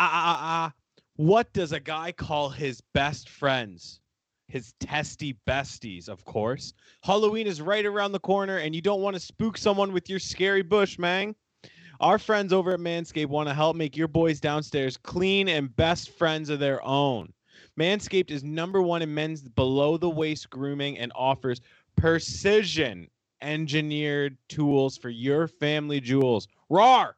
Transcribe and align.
ah, 0.00 0.10
ah, 0.12 0.38
ah. 0.40 0.72
What 1.16 1.52
does 1.52 1.72
a 1.72 1.80
guy 1.80 2.12
call 2.12 2.48
his 2.48 2.80
best 2.94 3.28
friends? 3.28 4.00
His 4.48 4.72
testy 4.80 5.36
besties, 5.46 6.08
of 6.08 6.24
course. 6.24 6.72
Halloween 7.02 7.46
is 7.46 7.60
right 7.60 7.84
around 7.84 8.12
the 8.12 8.18
corner, 8.18 8.56
and 8.56 8.74
you 8.74 8.80
don't 8.80 9.02
want 9.02 9.14
to 9.14 9.20
spook 9.20 9.58
someone 9.58 9.92
with 9.92 10.08
your 10.08 10.18
scary 10.18 10.62
bush, 10.62 10.98
man. 10.98 11.34
Our 12.00 12.18
friends 12.18 12.52
over 12.52 12.72
at 12.72 12.80
Manscaped 12.80 13.26
want 13.26 13.48
to 13.50 13.54
help 13.54 13.76
make 13.76 13.94
your 13.94 14.08
boys 14.08 14.40
downstairs 14.40 14.96
clean 14.96 15.48
and 15.48 15.76
best 15.76 16.10
friends 16.16 16.48
of 16.48 16.58
their 16.58 16.82
own. 16.82 17.32
Manscaped 17.78 18.30
is 18.30 18.42
number 18.42 18.80
one 18.80 19.02
in 19.02 19.12
men's 19.12 19.42
below 19.42 19.98
the 19.98 20.08
waist 20.08 20.48
grooming 20.48 20.98
and 20.98 21.12
offers 21.14 21.60
precision 21.96 23.06
engineered 23.42 24.36
tools 24.48 24.96
for 24.96 25.10
your 25.10 25.46
family 25.46 26.00
jewels. 26.00 26.48
Rawr! 26.70 27.12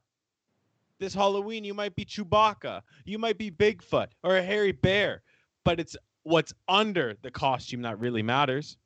This 1.02 1.14
Halloween, 1.14 1.64
you 1.64 1.74
might 1.74 1.96
be 1.96 2.04
Chewbacca, 2.04 2.80
you 3.04 3.18
might 3.18 3.36
be 3.36 3.50
Bigfoot 3.50 4.06
or 4.22 4.36
a 4.36 4.42
hairy 4.42 4.70
bear, 4.70 5.22
but 5.64 5.80
it's 5.80 5.96
what's 6.22 6.54
under 6.68 7.16
the 7.22 7.30
costume 7.32 7.82
that 7.82 7.98
really 7.98 8.22
matters. 8.22 8.76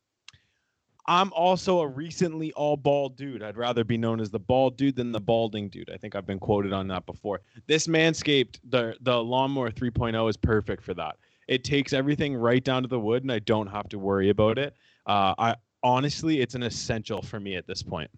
I'm 1.06 1.30
also 1.34 1.80
a 1.80 1.86
recently 1.86 2.54
all 2.54 2.78
bald 2.78 3.18
dude. 3.18 3.42
I'd 3.42 3.58
rather 3.58 3.84
be 3.84 3.98
known 3.98 4.18
as 4.18 4.30
the 4.30 4.38
bald 4.38 4.78
dude 4.78 4.96
than 4.96 5.12
the 5.12 5.20
balding 5.20 5.68
dude. 5.68 5.90
I 5.90 5.98
think 5.98 6.14
I've 6.14 6.24
been 6.24 6.38
quoted 6.38 6.72
on 6.72 6.88
that 6.88 7.04
before. 7.04 7.42
This 7.66 7.86
Manscaped, 7.86 8.60
the 8.70 8.96
the 9.02 9.22
lawnmower 9.22 9.70
3.0 9.70 10.30
is 10.30 10.38
perfect 10.38 10.82
for 10.82 10.94
that. 10.94 11.16
It 11.48 11.64
takes 11.64 11.92
everything 11.92 12.34
right 12.34 12.64
down 12.64 12.80
to 12.80 12.88
the 12.88 12.98
wood, 12.98 13.24
and 13.24 13.30
I 13.30 13.40
don't 13.40 13.66
have 13.66 13.90
to 13.90 13.98
worry 13.98 14.30
about 14.30 14.56
it. 14.56 14.74
Uh, 15.04 15.34
I 15.36 15.56
honestly, 15.82 16.40
it's 16.40 16.54
an 16.54 16.62
essential 16.62 17.20
for 17.20 17.38
me 17.38 17.56
at 17.56 17.66
this 17.66 17.82
point. 17.82 18.10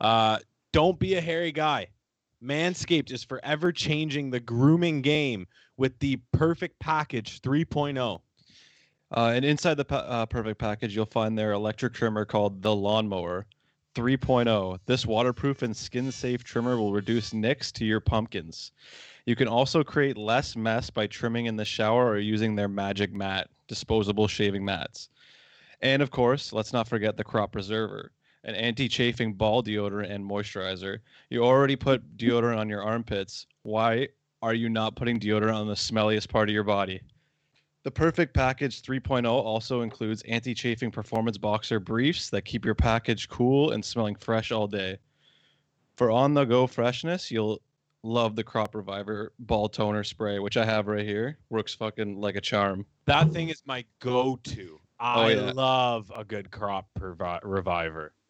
Uh, 0.00 0.38
don't 0.72 0.98
be 0.98 1.16
a 1.16 1.20
hairy 1.20 1.52
guy. 1.52 1.88
Manscaped 2.44 3.10
is 3.10 3.24
forever 3.24 3.72
changing 3.72 4.30
the 4.30 4.40
grooming 4.40 5.00
game 5.00 5.46
with 5.76 5.98
the 5.98 6.16
Perfect 6.32 6.78
Package 6.78 7.40
3.0. 7.40 8.20
Uh, 9.16 9.32
and 9.34 9.44
inside 9.44 9.74
the 9.74 9.94
uh, 9.94 10.26
perfect 10.26 10.58
package, 10.58 10.94
you'll 10.94 11.06
find 11.06 11.38
their 11.38 11.52
electric 11.52 11.94
trimmer 11.94 12.24
called 12.24 12.60
the 12.60 12.74
Lawnmower 12.74 13.46
3.0. 13.94 14.78
This 14.86 15.06
waterproof 15.06 15.62
and 15.62 15.76
skin 15.76 16.10
safe 16.10 16.42
trimmer 16.42 16.76
will 16.76 16.92
reduce 16.92 17.32
nicks 17.32 17.70
to 17.72 17.84
your 17.84 18.00
pumpkins. 18.00 18.72
You 19.24 19.36
can 19.36 19.48
also 19.48 19.82
create 19.82 20.18
less 20.18 20.56
mess 20.56 20.90
by 20.90 21.06
trimming 21.06 21.46
in 21.46 21.56
the 21.56 21.64
shower 21.64 22.08
or 22.08 22.18
using 22.18 22.54
their 22.54 22.68
magic 22.68 23.12
mat, 23.12 23.48
disposable 23.68 24.28
shaving 24.28 24.64
mats. 24.64 25.08
And 25.80 26.02
of 26.02 26.10
course, 26.10 26.52
let's 26.52 26.72
not 26.72 26.88
forget 26.88 27.16
the 27.16 27.24
crop 27.24 27.52
preserver, 27.52 28.12
an 28.44 28.54
anti 28.54 28.88
chafing 28.88 29.34
ball 29.34 29.62
deodorant 29.62 30.10
and 30.10 30.24
moisturizer. 30.24 30.98
You 31.30 31.44
already 31.44 31.76
put 31.76 32.16
deodorant 32.16 32.58
on 32.58 32.68
your 32.68 32.82
armpits. 32.82 33.46
Why 33.62 34.08
are 34.42 34.54
you 34.54 34.68
not 34.68 34.96
putting 34.96 35.18
deodorant 35.18 35.54
on 35.54 35.66
the 35.66 35.74
smelliest 35.74 36.28
part 36.28 36.48
of 36.48 36.54
your 36.54 36.64
body? 36.64 37.00
The 37.84 37.90
Perfect 37.90 38.34
Package 38.34 38.82
3.0 38.82 39.26
also 39.26 39.82
includes 39.82 40.22
anti 40.22 40.54
chafing 40.54 40.90
performance 40.90 41.38
boxer 41.38 41.80
briefs 41.80 42.30
that 42.30 42.42
keep 42.42 42.64
your 42.64 42.74
package 42.74 43.28
cool 43.28 43.72
and 43.72 43.84
smelling 43.84 44.14
fresh 44.14 44.52
all 44.52 44.66
day. 44.66 44.98
For 45.96 46.10
on 46.10 46.34
the 46.34 46.44
go 46.44 46.66
freshness, 46.66 47.30
you'll 47.30 47.60
love 48.02 48.36
the 48.36 48.44
Crop 48.44 48.74
Reviver 48.74 49.32
ball 49.38 49.68
toner 49.68 50.04
spray, 50.04 50.38
which 50.38 50.56
I 50.56 50.64
have 50.64 50.86
right 50.86 51.04
here. 51.04 51.38
Works 51.50 51.74
fucking 51.74 52.20
like 52.20 52.36
a 52.36 52.40
charm. 52.40 52.86
That 53.06 53.32
thing 53.32 53.48
is 53.48 53.62
my 53.66 53.84
go-to. 54.00 54.80
I 55.00 55.24
Oh, 55.24 55.28
yeah. 55.28 55.52
love 55.54 56.12
a 56.14 56.24
good 56.24 56.50
crop 56.50 56.86
pervi- 56.98 57.40
reviver. 57.42 58.12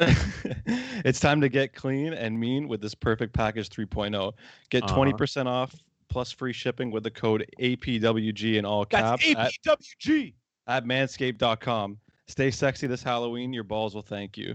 it's 1.05 1.21
time 1.21 1.41
to 1.41 1.49
get 1.49 1.75
clean 1.75 2.13
and 2.15 2.39
mean 2.39 2.69
with 2.69 2.81
this 2.81 2.95
Perfect 2.95 3.33
Package 3.35 3.69
3.0. 3.69 4.33
Get 4.71 4.83
Uh-huh. 4.85 4.97
20% 4.97 5.47
off 5.47 5.75
plus 6.09 6.31
free 6.33 6.53
shipping 6.53 6.91
with 6.91 7.03
the 7.03 7.11
code 7.11 7.47
APWG 7.61 8.57
in 8.57 8.65
all 8.65 8.87
That's 8.91 9.25
caps 9.25 9.35
at, 9.37 9.53
APWG. 9.67 10.35
at 10.67 10.85
manscaped.com. 10.85 11.99
Stay 12.29 12.51
sexy 12.51 12.87
this 12.87 13.03
Halloween. 13.03 13.53
Your 13.53 13.65
balls 13.65 13.95
will 13.95 14.03
thank 14.03 14.39
you. 14.39 14.55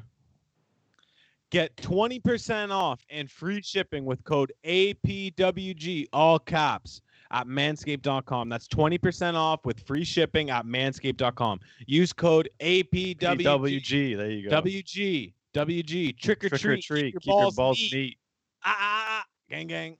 Get 1.51 1.75
20% 1.77 2.69
off 2.71 3.03
and 3.09 3.29
free 3.29 3.61
shipping 3.61 4.05
with 4.05 4.23
code 4.23 4.51
APWG, 4.63 6.05
all 6.13 6.37
caps, 6.39 7.01
at 7.31 7.47
manscaped.com. 7.47 8.49
That's 8.49 8.67
20% 8.67 9.35
off 9.35 9.65
with 9.65 9.79
free 9.81 10.03
shipping 10.03 10.49
at 10.49 10.65
manscaped.com. 10.65 11.59
Use 11.85 12.13
code 12.13 12.49
APWG. 12.59 13.17
PWG. 13.17 14.17
There 14.17 14.31
you 14.31 14.49
go. 14.49 14.61
WG. 14.61 15.33
WG. 15.53 16.17
Trick 16.17 16.43
or 16.43 16.49
Trick 16.49 16.61
treat. 16.61 16.79
or 16.79 16.81
treat. 16.81 17.13
Keep 17.13 17.21
Keep 17.21 17.33
your 17.33 17.51
balls 17.51 17.79
neat. 17.91 18.17
Ah, 18.63 18.75
ah, 18.77 19.05
ah. 19.07 19.25
gang, 19.49 19.67
gang. 19.67 19.97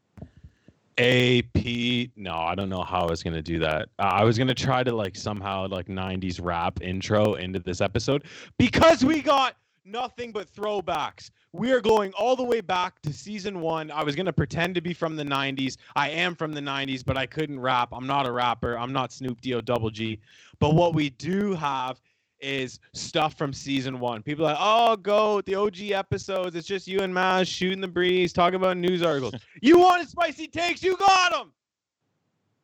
AP. 1.00 2.09
No, 2.17 2.35
I 2.35 2.56
don't 2.56 2.67
know 2.67 2.84
how 2.84 3.07
I 3.07 3.09
was 3.09 3.23
gonna 3.23 3.41
do 3.41 3.57
that. 3.59 3.88
Uh, 4.00 4.03
I 4.03 4.23
was 4.25 4.38
gonna 4.38 4.53
try 4.53 4.84
to 4.84 4.91
like 4.91 5.16
somehow 5.16 5.66
like 5.69 5.88
'90s 5.88 6.41
rap 6.44 6.81
intro 6.81 7.35
into 7.35 7.59
this 7.59 7.79
episode 7.79 8.25
because 8.57 9.06
we 9.06 9.22
got 9.22 9.56
nothing 9.91 10.31
but 10.31 10.53
throwbacks. 10.53 11.31
We 11.51 11.72
are 11.72 11.81
going 11.81 12.13
all 12.13 12.35
the 12.35 12.44
way 12.44 12.61
back 12.61 13.01
to 13.01 13.13
season 13.13 13.59
one. 13.59 13.91
I 13.91 14.03
was 14.03 14.16
gonna 14.16 14.33
pretend 14.33 14.75
to 14.75 14.81
be 14.81 14.94
from 14.94 15.16
the 15.16 15.23
'90s. 15.23 15.77
I 15.95 16.09
am 16.09 16.35
from 16.35 16.53
the 16.53 16.61
'90s, 16.61 17.03
but 17.03 17.17
I 17.17 17.25
couldn't 17.25 17.59
rap. 17.59 17.89
I'm 17.91 18.07
not 18.07 18.28
a 18.28 18.31
rapper. 18.31 18.78
I'm 18.78 18.94
not 18.94 19.11
Snoop 19.11 19.41
D 19.41 19.53
O 19.53 19.61
Double 19.61 19.89
G. 19.89 20.19
But 20.59 20.75
what 20.75 20.94
we 20.94 21.09
do 21.11 21.53
have 21.53 21.99
is 22.41 22.79
stuff 22.94 23.38
from 23.38 23.53
season 23.53 23.99
one. 23.99 24.23
People 24.23 24.45
are 24.45 24.53
like, 24.53 24.61
oh, 24.61 24.95
go 24.95 25.41
the 25.41 25.55
OG 25.55 25.91
episodes. 25.91 26.55
It's 26.55 26.67
just 26.67 26.88
you 26.88 26.99
and 27.01 27.13
Maz 27.13 27.47
shooting 27.47 27.81
the 27.81 27.88
breeze, 27.88 28.31
talking 28.33 28.55
about 28.55 28.78
news 28.78 29.03
articles. 29.03 29.33
you 29.61 29.78
wanted 29.79 30.09
spicy 30.09 30.47
takes, 30.47 30.81
you 30.83 30.95
got 30.97 31.31
them. 31.31 31.51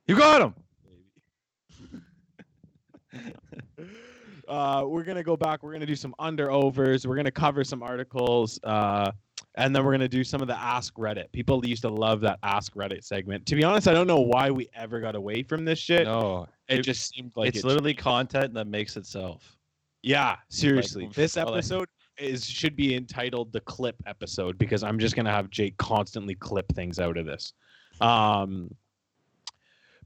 You 0.07 0.15
got 0.17 0.41
him. 0.41 0.53
Uh, 4.47 4.83
we're 4.87 5.03
gonna 5.03 5.23
go 5.23 5.35
back. 5.37 5.63
We're 5.63 5.73
gonna 5.73 5.85
do 5.85 5.95
some 5.95 6.13
under 6.19 6.51
overs. 6.51 7.07
We're 7.07 7.15
gonna 7.15 7.31
cover 7.31 7.63
some 7.63 7.81
articles, 7.83 8.59
uh, 8.63 9.11
and 9.55 9.75
then 9.75 9.83
we're 9.85 9.91
gonna 9.91 10.07
do 10.07 10.23
some 10.23 10.41
of 10.41 10.47
the 10.47 10.57
Ask 10.59 10.93
Reddit. 10.95 11.31
People 11.31 11.65
used 11.65 11.81
to 11.83 11.89
love 11.89 12.21
that 12.21 12.39
Ask 12.43 12.73
Reddit 12.75 13.03
segment. 13.03 13.45
To 13.47 13.55
be 13.55 13.63
honest, 13.63 13.87
I 13.87 13.93
don't 13.93 14.07
know 14.07 14.19
why 14.21 14.51
we 14.51 14.69
ever 14.75 14.99
got 14.99 15.15
away 15.15 15.43
from 15.43 15.65
this 15.65 15.79
shit. 15.79 16.05
No, 16.05 16.47
it, 16.67 16.79
it- 16.79 16.81
just 16.83 17.09
seemed 17.13 17.31
like 17.35 17.49
it's 17.49 17.59
it 17.59 17.65
literally 17.65 17.93
content 17.93 18.53
that 18.53 18.67
makes 18.67 18.97
itself. 18.97 19.57
Yeah, 20.03 20.35
seriously. 20.49 21.09
this 21.15 21.35
episode 21.35 21.87
is 22.17 22.45
should 22.45 22.75
be 22.75 22.95
entitled 22.95 23.51
the 23.51 23.59
clip 23.61 23.95
episode 24.05 24.57
because 24.57 24.83
I'm 24.83 24.99
just 24.99 25.15
gonna 25.15 25.31
have 25.31 25.49
Jake 25.49 25.75
constantly 25.77 26.35
clip 26.35 26.71
things 26.73 26.99
out 26.99 27.17
of 27.17 27.25
this. 27.25 27.53
Um 28.01 28.69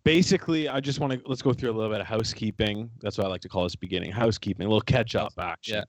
basically 0.03 0.67
I 0.69 0.79
just 0.79 0.99
want 0.99 1.13
to 1.13 1.21
let's 1.25 1.41
go 1.41 1.53
through 1.53 1.71
a 1.71 1.73
little 1.77 1.91
bit 1.91 2.01
of 2.01 2.07
housekeeping. 2.07 2.89
That's 3.01 3.17
what 3.17 3.27
I 3.27 3.29
like 3.29 3.41
to 3.41 3.49
call 3.49 3.63
this 3.63 3.75
beginning. 3.75 4.11
Housekeeping, 4.11 4.65
a 4.65 4.69
little 4.69 4.81
catch 4.81 5.15
up 5.15 5.33
action. 5.39 5.75
Yeah. 5.75 5.83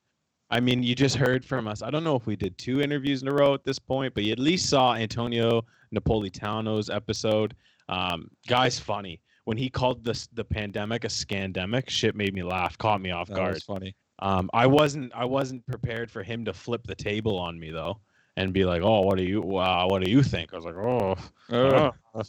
I 0.53 0.59
mean, 0.59 0.83
you 0.83 0.95
just 0.97 1.15
heard 1.17 1.45
from 1.45 1.69
us. 1.69 1.81
I 1.81 1.91
don't 1.91 2.03
know 2.03 2.17
if 2.17 2.27
we 2.27 2.35
did 2.35 2.59
two 2.59 2.81
interviews 2.81 3.23
in 3.23 3.29
a 3.29 3.33
row 3.33 3.55
at 3.55 3.63
this 3.65 3.79
point, 3.79 4.15
but 4.15 4.25
you 4.25 4.33
at 4.33 4.39
least 4.41 4.69
saw 4.69 4.95
Antonio 4.95 5.63
Napolitano's 5.95 6.91
episode. 6.91 7.55
Um, 7.89 8.29
guy's 8.49 8.79
funny. 8.79 9.21
When 9.45 9.57
he 9.57 9.71
called 9.71 10.05
this 10.05 10.29
the 10.33 10.45
pandemic 10.45 11.05
a 11.05 11.09
scandemic, 11.09 11.89
shit 11.89 12.15
made 12.15 12.35
me 12.35 12.43
laugh, 12.43 12.77
caught 12.79 13.01
me 13.01 13.11
off 13.11 13.29
That 13.29 13.37
guard. 13.37 13.55
was 13.55 13.63
funny. 13.63 13.95
Um, 14.21 14.51
I 14.53 14.67
wasn't 14.67 15.13
I 15.15 15.25
wasn't 15.25 15.67
prepared 15.67 16.11
for 16.11 16.23
him 16.23 16.45
to 16.45 16.53
flip 16.53 16.87
the 16.87 16.95
table 16.95 17.39
on 17.39 17.59
me 17.59 17.71
though, 17.71 18.01
and 18.37 18.53
be 18.53 18.65
like, 18.67 18.83
"Oh, 18.83 19.01
what 19.01 19.17
do 19.17 19.25
you? 19.25 19.41
Wow, 19.41 19.89
what 19.89 20.05
do 20.05 20.11
you 20.11 20.23
think?" 20.23 20.53
I 20.53 20.57
was 20.57 20.65
like, 20.67 20.75
"Oh, 20.77 21.17
Uh, 21.51 21.91
oh, 22.15 22.23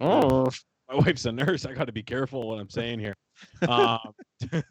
oh." 0.00 0.50
My 0.90 0.98
wife's 1.06 1.24
a 1.24 1.32
nurse. 1.32 1.64
I 1.66 1.72
got 1.72 1.86
to 1.86 1.92
be 1.92 2.02
careful 2.02 2.48
what 2.48 2.58
I'm 2.58 2.70
saying 2.70 2.98
here." 2.98 3.14
Um, 3.68 4.12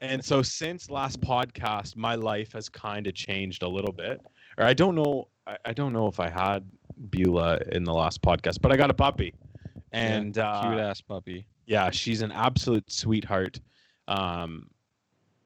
and 0.00 0.24
so 0.24 0.42
since 0.42 0.90
last 0.90 1.20
podcast, 1.20 1.96
my 1.96 2.14
life 2.14 2.52
has 2.52 2.68
kind 2.68 3.06
of 3.06 3.14
changed 3.14 3.62
a 3.62 3.68
little 3.68 3.92
bit. 3.92 4.20
Or 4.56 4.64
I 4.64 4.74
don't 4.74 4.94
know. 4.94 5.28
I, 5.46 5.56
I 5.66 5.72
don't 5.72 5.92
know 5.92 6.06
if 6.06 6.20
I 6.20 6.28
had 6.28 6.68
Beulah 7.10 7.58
in 7.72 7.84
the 7.84 7.92
last 7.92 8.22
podcast, 8.22 8.60
but 8.60 8.72
I 8.72 8.76
got 8.76 8.90
a 8.90 8.94
puppy, 8.94 9.34
and 9.92 10.38
uh, 10.38 10.62
cute 10.62 10.80
ass 10.80 11.00
puppy. 11.00 11.46
yeah, 11.66 11.90
she's 11.90 12.22
an 12.22 12.32
absolute 12.32 12.90
sweetheart. 12.90 13.60
Um, 14.06 14.68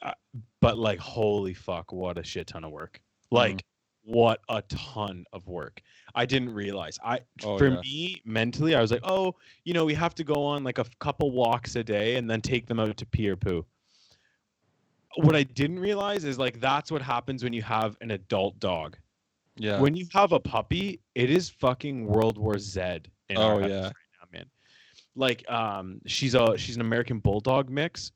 uh, 0.03 0.13
but 0.61 0.79
like, 0.79 0.99
holy 0.99 1.55
fuck, 1.55 1.93
what 1.93 2.19
a 2.19 2.25
shit 2.25 2.47
ton 2.49 2.65
of 2.65 2.73
work! 2.73 3.01
Mm-hmm. 3.27 3.37
Like, 3.37 3.65
what 4.05 4.41
a 4.49 4.63
ton 4.63 5.25
of 5.33 5.47
work. 5.47 5.81
I 6.15 6.27
didn't 6.27 6.53
realize. 6.53 6.99
I 7.05 7.21
Oh, 7.45 7.57
for 7.59 7.69
yeah. 7.69 7.81
me 7.81 8.21
mentally, 8.25 8.75
I 8.75 8.81
was 8.81 8.91
like, 8.91 9.03
oh, 9.05 9.35
you 9.65 9.75
know, 9.75 9.85
we 9.85 9.95
have 9.95 10.15
to 10.17 10.25
go 10.25 10.45
on 10.45 10.65
like 10.65 10.79
a 10.79 10.85
couple 10.99 11.31
walks 11.31 11.77
a 11.77 11.85
day 11.85 12.17
and 12.17 12.29
then 12.29 12.41
take 12.41 12.67
them 12.67 12.81
out 12.81 12.97
to 12.97 13.07
pee 13.07 13.29
or 13.29 13.37
poo. 13.37 13.65
What 15.17 15.37
I 15.37 15.43
didn't 15.43 15.79
realize 15.79 16.25
is 16.25 16.39
like 16.39 16.59
that's 16.61 16.91
what 16.91 17.03
happens 17.03 17.45
when 17.45 17.53
you 17.53 17.63
have 17.63 17.97
an 18.01 18.13
adult 18.13 18.59
dog. 18.59 18.97
Yeah. 19.57 19.79
When 19.79 19.95
you 19.95 20.07
have 20.13 20.33
a 20.33 20.41
puppy, 20.41 21.01
it 21.15 21.31
is 21.31 21.51
fucking 21.51 22.07
World 22.07 22.39
War 22.39 22.59
Z. 22.59 22.81
In 23.29 23.37
Oh, 23.37 23.59
yeah. 23.59 23.85
right 23.85 23.93
now, 23.93 24.27
man. 24.33 24.47
Like, 25.15 25.49
um, 25.51 26.01
she's 26.07 26.35
a 26.35 26.57
she's 26.57 26.77
an 26.77 26.81
American 26.81 27.19
Bulldog 27.19 27.69
mix. 27.69 28.13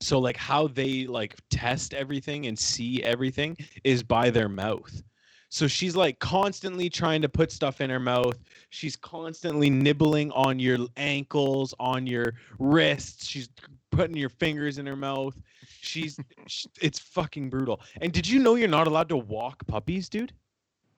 So 0.00 0.18
like 0.18 0.36
how 0.36 0.68
they 0.68 1.06
like 1.06 1.34
test 1.50 1.94
everything 1.94 2.46
and 2.46 2.58
see 2.58 3.02
everything 3.02 3.56
is 3.84 4.02
by 4.02 4.30
their 4.30 4.48
mouth. 4.48 5.02
So 5.48 5.66
she's 5.68 5.96
like 5.96 6.18
constantly 6.18 6.90
trying 6.90 7.22
to 7.22 7.28
put 7.28 7.50
stuff 7.50 7.80
in 7.80 7.88
her 7.88 8.00
mouth. 8.00 8.38
She's 8.70 8.96
constantly 8.96 9.70
nibbling 9.70 10.30
on 10.32 10.58
your 10.58 10.78
ankles, 10.96 11.72
on 11.78 12.06
your 12.06 12.34
wrists. 12.58 13.26
She's 13.26 13.48
putting 13.90 14.16
your 14.16 14.28
fingers 14.28 14.78
in 14.78 14.86
her 14.86 14.96
mouth. 14.96 15.40
She's 15.80 16.18
sh- 16.46 16.66
it's 16.82 16.98
fucking 16.98 17.48
brutal. 17.48 17.80
And 18.00 18.12
did 18.12 18.26
you 18.28 18.40
know 18.40 18.56
you're 18.56 18.68
not 18.68 18.86
allowed 18.86 19.08
to 19.10 19.16
walk 19.16 19.66
puppies, 19.66 20.08
dude? 20.08 20.32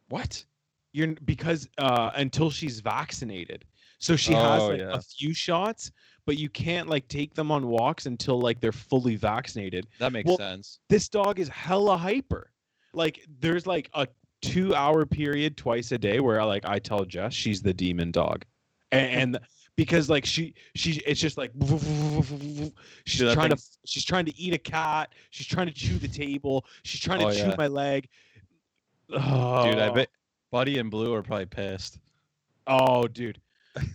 What? 0.08 0.44
You're 0.92 1.14
because 1.24 1.68
uh 1.78 2.10
until 2.14 2.50
she's 2.50 2.80
vaccinated. 2.80 3.64
So 4.00 4.16
she 4.16 4.32
has 4.32 4.62
Oh, 4.62 4.68
like 4.68 4.78
yeah. 4.80 4.94
a 4.94 5.00
few 5.00 5.34
shots, 5.34 5.92
but 6.28 6.36
you 6.36 6.50
can't 6.50 6.90
like 6.90 7.08
take 7.08 7.32
them 7.32 7.50
on 7.50 7.68
walks 7.68 8.04
until 8.04 8.38
like 8.38 8.60
they're 8.60 8.70
fully 8.70 9.16
vaccinated. 9.16 9.86
That 9.98 10.12
makes 10.12 10.28
Well, 10.28 10.36
sense. 10.36 10.78
This 10.90 11.08
dog 11.08 11.38
is 11.38 11.48
hella 11.48 11.96
hyper. 11.96 12.50
Like 12.92 13.24
there's 13.40 13.66
like 13.66 13.88
a 13.94 14.06
2 14.42 14.74
hour 14.74 15.06
period 15.06 15.56
twice 15.56 15.90
a 15.90 15.96
day 15.96 16.20
where 16.20 16.44
like 16.44 16.66
I 16.66 16.80
tell 16.80 17.06
Jess 17.06 17.32
she's 17.32 17.62
the 17.62 17.72
demon 17.72 18.10
dog. 18.10 18.44
And, 18.92 19.34
and 19.36 19.38
because 19.74 20.10
like 20.10 20.26
she 20.26 20.52
she 20.74 21.00
it's 21.06 21.18
just 21.18 21.38
like 21.38 21.50
she's 23.06 23.20
Dude, 23.20 23.32
trying 23.32 23.48
to 23.48 23.62
she's 23.86 24.04
trying 24.04 24.26
to 24.26 24.38
eat 24.38 24.52
a 24.52 24.58
cat, 24.58 25.14
she's 25.30 25.46
trying 25.46 25.68
to 25.68 25.72
chew 25.72 25.96
the 25.96 26.08
table, 26.08 26.66
she's 26.82 27.00
trying 27.00 27.20
to 27.20 27.28
Oh, 27.28 27.32
chew 27.32 27.38
yeah. 27.38 27.54
my 27.56 27.68
leg. 27.68 28.06
Dude, 29.08 29.18
I 29.18 29.88
Oh. 29.88 29.94
bet 29.94 30.10
Buddy 30.50 30.78
and 30.78 30.90
Blue 30.90 31.14
are 31.14 31.22
probably 31.22 31.46
pissed. 31.46 32.00
Oh, 32.66 33.08
dude. 33.08 33.40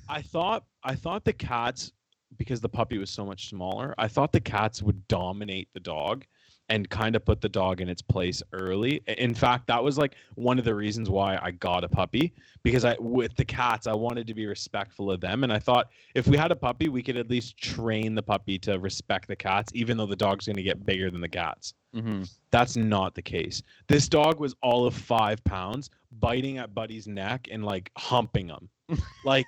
I 0.09 0.23
thought 0.23 0.63
I 0.83 0.95
thought 0.95 1.25
the 1.25 1.33
cats 1.33 1.91
because 2.37 2.61
the 2.61 2.69
puppy 2.69 2.97
was 2.97 3.09
so 3.09 3.25
much 3.25 3.49
smaller, 3.49 3.93
I 3.97 4.07
thought 4.07 4.31
the 4.31 4.39
cats 4.39 4.81
would 4.81 5.07
dominate 5.07 5.69
the 5.73 5.79
dog 5.79 6.25
and 6.69 6.89
kind 6.89 7.15
of 7.15 7.25
put 7.25 7.41
the 7.41 7.49
dog 7.49 7.81
in 7.81 7.89
its 7.89 8.01
place 8.01 8.41
early. 8.53 9.01
In 9.07 9.33
fact, 9.33 9.67
that 9.67 9.83
was 9.83 9.97
like 9.97 10.15
one 10.35 10.57
of 10.57 10.65
the 10.65 10.73
reasons 10.73 11.09
why 11.09 11.37
I 11.41 11.51
got 11.51 11.83
a 11.83 11.89
puppy 11.89 12.33
because 12.63 12.85
I 12.85 12.95
with 12.99 13.35
the 13.35 13.45
cats, 13.45 13.85
I 13.85 13.93
wanted 13.93 14.27
to 14.27 14.33
be 14.33 14.45
respectful 14.45 15.11
of 15.11 15.19
them 15.19 15.43
and 15.43 15.51
I 15.51 15.59
thought 15.59 15.89
if 16.15 16.27
we 16.27 16.37
had 16.37 16.51
a 16.51 16.55
puppy, 16.55 16.87
we 16.89 17.03
could 17.03 17.17
at 17.17 17.29
least 17.29 17.57
train 17.57 18.15
the 18.15 18.23
puppy 18.23 18.57
to 18.59 18.79
respect 18.79 19.27
the 19.27 19.35
cats 19.35 19.71
even 19.75 19.97
though 19.97 20.05
the 20.05 20.15
dog's 20.15 20.45
going 20.45 20.55
to 20.55 20.63
get 20.63 20.85
bigger 20.85 21.11
than 21.11 21.21
the 21.21 21.29
cats. 21.29 21.73
Mm-hmm. 21.95 22.23
That's 22.51 22.75
not 22.75 23.13
the 23.13 23.21
case. 23.21 23.61
This 23.87 24.07
dog 24.07 24.39
was 24.39 24.55
all 24.63 24.85
of 24.85 24.95
five 24.95 25.43
pounds, 25.43 25.89
biting 26.19 26.57
at 26.57 26.73
Buddy's 26.73 27.07
neck 27.07 27.49
and 27.51 27.65
like 27.65 27.91
humping 27.97 28.47
him. 28.49 28.69
Like, 29.25 29.47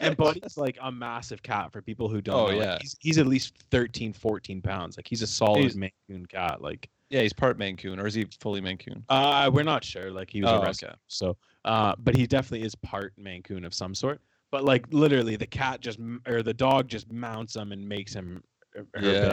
and 0.00 0.16
Buddy's 0.16 0.56
like 0.56 0.78
a 0.82 0.90
massive 0.92 1.42
cat 1.42 1.72
for 1.72 1.82
people 1.82 2.08
who 2.08 2.20
don't 2.20 2.34
Oh, 2.36 2.46
know. 2.50 2.56
Like, 2.58 2.66
yeah. 2.66 2.78
he's, 2.80 2.96
he's 3.00 3.18
at 3.18 3.26
least 3.26 3.54
13, 3.70 4.12
14 4.12 4.62
pounds. 4.62 4.96
Like, 4.96 5.06
he's 5.08 5.22
a 5.22 5.26
solid 5.26 5.62
He's- 5.62 5.74
Maine 5.76 6.26
cat. 6.28 6.60
Like, 6.62 6.88
Yeah, 7.10 7.22
he's 7.22 7.32
part 7.32 7.58
Maine 7.58 7.76
Coon, 7.76 7.98
or 8.00 8.06
is 8.06 8.14
he 8.14 8.26
fully 8.40 8.60
Maine 8.60 8.78
Coon? 8.78 9.04
uh, 9.08 9.50
we're 9.52 9.62
not 9.62 9.84
sure. 9.84 10.10
Like, 10.10 10.30
he 10.30 10.42
was 10.42 10.50
Oh, 10.50 10.60
a 10.60 10.62
rescue. 10.62 10.88
So, 11.08 11.36
uh, 11.64 11.94
but 11.98 12.16
he 12.16 12.26
definitely 12.26 12.66
is 12.66 12.74
part 12.76 13.12
Maine 13.16 13.42
Coon 13.42 13.64
of 13.64 13.74
some 13.74 13.94
sort. 13.94 14.20
But 14.50 14.64
like, 14.64 14.86
literally, 14.92 15.36
the 15.36 15.46
cat 15.46 15.80
just, 15.80 15.98
or 16.26 16.42
the 16.42 16.54
dog 16.54 16.88
just 16.88 17.10
mounts 17.10 17.56
him 17.56 17.72
and 17.72 17.86
makes 17.88 18.14
him 18.14 18.42
Yeah. 18.74 18.82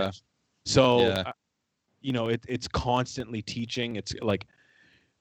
bitch. 0.09 0.21
So, 0.65 1.01
Yeah. 1.01 1.23
uh, 1.27 1.31
you 2.01 2.11
know, 2.13 2.27
it, 2.29 2.43
it's 2.49 2.67
constantly 2.67 3.41
teaching. 3.41 3.95
It's 3.95 4.13
like 4.21 4.45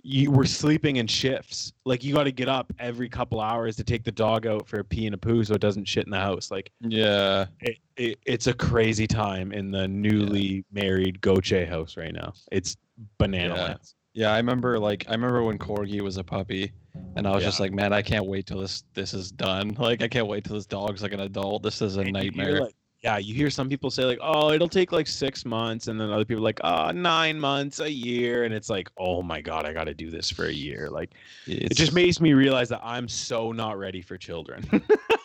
you 0.04 0.30
were 0.30 0.44
sleeping 0.44 0.96
in 0.96 1.06
shifts. 1.06 1.72
Like 1.84 2.02
you 2.02 2.12
got 2.14 2.24
to 2.24 2.32
get 2.32 2.48
up 2.48 2.72
every 2.78 3.08
couple 3.08 3.40
hours 3.40 3.76
to 3.76 3.84
take 3.84 4.02
the 4.04 4.10
dog 4.12 4.46
out 4.46 4.66
for 4.66 4.80
a 4.80 4.84
pee 4.84 5.06
and 5.06 5.14
a 5.14 5.18
poo 5.18 5.44
so 5.44 5.54
it 5.54 5.60
doesn't 5.60 5.84
shit 5.86 6.04
in 6.04 6.10
the 6.10 6.18
house. 6.18 6.50
Like 6.50 6.72
Yeah. 6.80 7.46
it, 7.60 7.78
it, 7.96 8.18
it's 8.26 8.46
a 8.48 8.52
crazy 8.54 9.06
time 9.06 9.52
in 9.52 9.70
the 9.70 9.86
newly 9.86 10.64
married 10.72 11.20
Goche 11.20 11.66
house 11.68 11.96
right 11.96 12.12
now. 12.12 12.32
It's 12.50 12.76
banana 13.18 13.54
Yeah. 13.54 13.62
lands. 13.62 13.94
Yeah, 14.14 14.32
I 14.32 14.36
remember 14.36 14.78
like 14.78 15.06
I 15.08 15.12
remember 15.12 15.42
when 15.42 15.56
Corgi 15.58 16.02
was 16.02 16.18
a 16.18 16.24
puppy, 16.24 16.70
and 17.16 17.26
I 17.26 17.30
was 17.34 17.42
just 17.42 17.60
like, 17.60 17.72
man, 17.72 17.94
I 17.94 18.02
can't 18.02 18.26
wait 18.26 18.44
till 18.46 18.58
this 18.60 18.84
this 18.92 19.14
is 19.14 19.30
done. 19.32 19.74
Like 19.78 20.02
I 20.02 20.08
can't 20.08 20.26
wait 20.26 20.44
till 20.44 20.54
this 20.56 20.66
dog's 20.66 21.02
like 21.02 21.14
an 21.14 21.20
adult. 21.20 21.62
This 21.62 21.80
is 21.80 21.96
a 21.96 22.00
And 22.00 22.12
nightmare. 22.12 22.60
like- 22.60 22.74
yeah, 23.02 23.18
you 23.18 23.34
hear 23.34 23.50
some 23.50 23.68
people 23.68 23.90
say 23.90 24.04
like, 24.04 24.20
"Oh, 24.22 24.52
it'll 24.52 24.68
take 24.68 24.92
like 24.92 25.08
six 25.08 25.44
months," 25.44 25.88
and 25.88 26.00
then 26.00 26.10
other 26.10 26.24
people 26.24 26.40
are 26.40 26.44
like, 26.44 26.60
"Oh, 26.62 26.92
nine 26.92 27.38
months, 27.38 27.80
a 27.80 27.90
year," 27.90 28.44
and 28.44 28.54
it's 28.54 28.70
like, 28.70 28.88
"Oh 28.96 29.22
my 29.22 29.40
god, 29.40 29.66
I 29.66 29.72
got 29.72 29.84
to 29.84 29.94
do 29.94 30.08
this 30.08 30.30
for 30.30 30.44
a 30.44 30.52
year." 30.52 30.88
Like, 30.88 31.10
it 31.46 31.74
just 31.74 31.92
makes 31.92 32.20
me 32.20 32.32
realize 32.32 32.68
that 32.68 32.80
I'm 32.82 33.08
so 33.08 33.50
not 33.50 33.76
ready 33.76 34.02
for 34.02 34.16
children. 34.16 34.64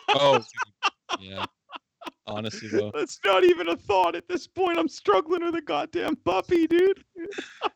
oh 0.08 0.42
yeah. 1.20 1.44
Honestly, 2.26 2.68
though, 2.68 2.90
That's 2.94 3.18
not 3.24 3.44
even 3.44 3.68
a 3.68 3.76
thought 3.76 4.14
at 4.14 4.28
this 4.28 4.46
point. 4.46 4.78
I'm 4.78 4.88
struggling 4.88 5.44
with 5.44 5.54
a 5.54 5.62
goddamn 5.62 6.16
puppy, 6.16 6.66
dude. 6.66 7.02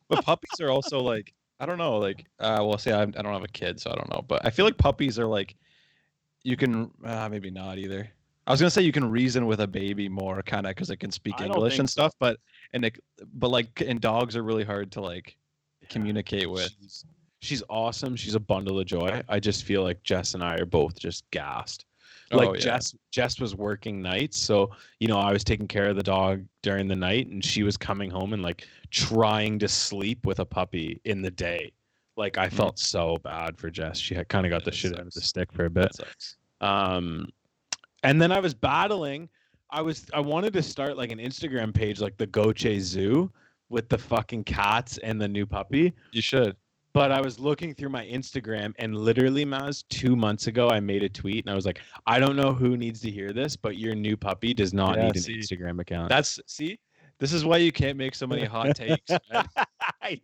but 0.08 0.25
puppies 0.25 0.60
are 0.60 0.70
also 0.70 1.00
like 1.00 1.32
I 1.60 1.66
don't 1.66 1.78
know, 1.78 1.98
like 1.98 2.26
uh, 2.40 2.58
well, 2.60 2.76
say 2.76 2.93
I, 2.93 3.02
I 3.02 3.06
don't 3.06 3.32
have 3.32 3.44
a 3.44 3.48
kid, 3.48 3.81
so 3.81 3.93
I 3.93 3.94
don't 3.94 4.10
know, 4.10 4.25
but 4.26 4.44
I 4.44 4.50
feel 4.50 4.64
like 4.64 4.76
puppies 4.76 5.16
are 5.19 5.26
like 5.26 5.55
you 6.43 6.56
can 6.56 6.90
uh, 7.05 7.28
maybe 7.28 7.50
not 7.52 7.78
either. 7.78 8.10
I 8.47 8.50
was 8.50 8.61
gonna 8.61 8.71
say 8.71 8.83
you 8.83 8.93
can 8.93 9.09
reason 9.09 9.47
with 9.47 9.61
a 9.61 9.67
baby 9.67 10.09
more, 10.09 10.43
kind 10.43 10.67
of, 10.67 10.71
because 10.75 10.91
it 10.91 10.97
can 10.97 11.11
speak 11.12 11.35
I 11.39 11.47
don't 11.47 11.56
English 11.56 11.79
and 11.79 11.89
stuff, 11.89 12.12
but 12.19 12.39
and 12.73 12.85
it, 12.85 12.99
but 13.35 13.49
like 13.50 13.81
and 13.87 14.00
dogs 14.00 14.37
are 14.37 14.43
really 14.43 14.65
hard 14.65 14.91
to 14.93 15.00
like 15.00 15.37
communicate 15.89 16.50
with. 16.50 16.71
She's, 16.81 17.05
she's 17.41 17.62
awesome. 17.69 18.17
She's 18.17 18.35
a 18.35 18.41
bundle 18.41 18.81
of 18.81 18.87
joy. 18.87 19.23
I 19.29 19.39
just 19.41 19.65
feel 19.65 19.83
like 19.83 20.03
Jess 20.03 20.35
and 20.35 20.43
I 20.43 20.56
are 20.56 20.67
both 20.67 20.99
just 20.99 21.25
gassed. 21.31 21.85
Like 22.33 22.49
Oh, 22.49 22.55
yeah. 22.55 22.61
Jess, 22.61 22.94
Jess 23.11 23.39
was 23.41 23.55
working 23.55 24.00
nights, 24.00 24.39
so 24.39 24.71
you 25.00 25.06
know 25.09 25.19
I 25.19 25.33
was 25.33 25.44
taking 25.44 25.69
care 25.69 25.89
of 25.91 25.97
the 25.97 26.03
dog 26.03 26.43
during 26.62 26.89
the 26.89 26.97
night, 26.97 27.29
and 27.29 27.44
she 27.44 27.62
was 27.62 27.77
coming 27.77 28.11
home 28.11 28.33
and 28.33 28.43
like 28.43 28.67
trying 28.91 29.59
to 29.61 29.69
sleep 29.69 30.25
with 30.27 30.41
a 30.41 30.44
puppy 30.44 31.00
in 31.05 31.21
the 31.23 31.31
day. 31.31 31.73
Like 32.17 32.39
I 32.39 32.49
Mm. 32.49 32.53
felt 32.55 32.79
so 32.79 33.19
bad 33.23 33.56
for 33.59 33.71
Jess. 33.71 33.99
She 33.99 34.15
had 34.15 34.29
kind 34.29 34.47
of 34.47 34.50
got 34.50 34.65
the 34.65 34.71
That 34.71 34.77
shit 34.77 34.93
out 34.94 35.00
of 35.00 35.05
the 35.06 35.12
sucks. 35.12 35.27
stick 35.29 35.53
for 35.53 35.67
a 35.67 35.71
bit. 35.71 35.93
That 35.93 35.94
sucks. 35.97 36.37
um 36.61 37.29
and 38.02 38.20
then 38.20 38.32
i 38.32 38.38
was 38.40 38.54
battling 38.54 39.28
i 39.70 39.81
was 39.81 40.06
i 40.14 40.20
wanted 40.20 40.52
to 40.52 40.62
start 40.62 40.96
like 40.96 41.10
an 41.12 41.19
instagram 41.19 41.72
page 41.75 42.00
like 42.00 42.16
the 42.16 42.26
goche 42.26 42.66
zoo 42.78 43.31
with 43.69 43.88
the 43.88 43.99
fucking 43.99 44.44
cats 44.44 44.99
and 44.99 45.20
the 45.20 45.28
new 45.28 45.46
puppy 45.46 45.93
You 46.12 46.22
should. 46.22 46.56
but 46.93 47.10
i 47.12 47.20
was 47.20 47.38
looking 47.38 47.75
through 47.75 47.88
my 47.90 48.04
instagram 48.06 48.75
and 48.78 48.96
literally 48.96 49.44
maz 49.46 49.84
two 49.88 50.14
months 50.16 50.46
ago 50.46 50.69
i 50.69 50.81
made 50.81 51.02
a 51.02 51.08
tweet 51.08 51.44
and 51.44 51.50
i 51.52 51.54
was 51.54 51.64
like 51.66 51.81
i 52.06 52.19
don't 52.19 52.37
know 52.37 52.52
who 52.52 52.76
needs 52.76 53.00
to 53.00 53.10
hear 53.10 53.32
this 53.32 53.56
but 53.56 53.76
your 53.78 53.94
new 53.94 54.16
puppy 54.16 54.52
does 54.55 54.72
not 54.75 54.96
Yeah, 54.96 55.06
need 55.06 55.16
an 55.16 55.22
see. 55.22 55.38
instagram 55.38 55.81
account 55.81 56.08
That's 56.08 56.38
see, 56.46 56.78
this 57.19 57.32
is 57.32 57.44
why 57.44 57.59
you 57.59 57.70
can't 57.73 57.97
make 57.97 58.14
so 58.14 58.26
many 58.26 58.44
hot 58.44 58.75
takes. 58.76 59.11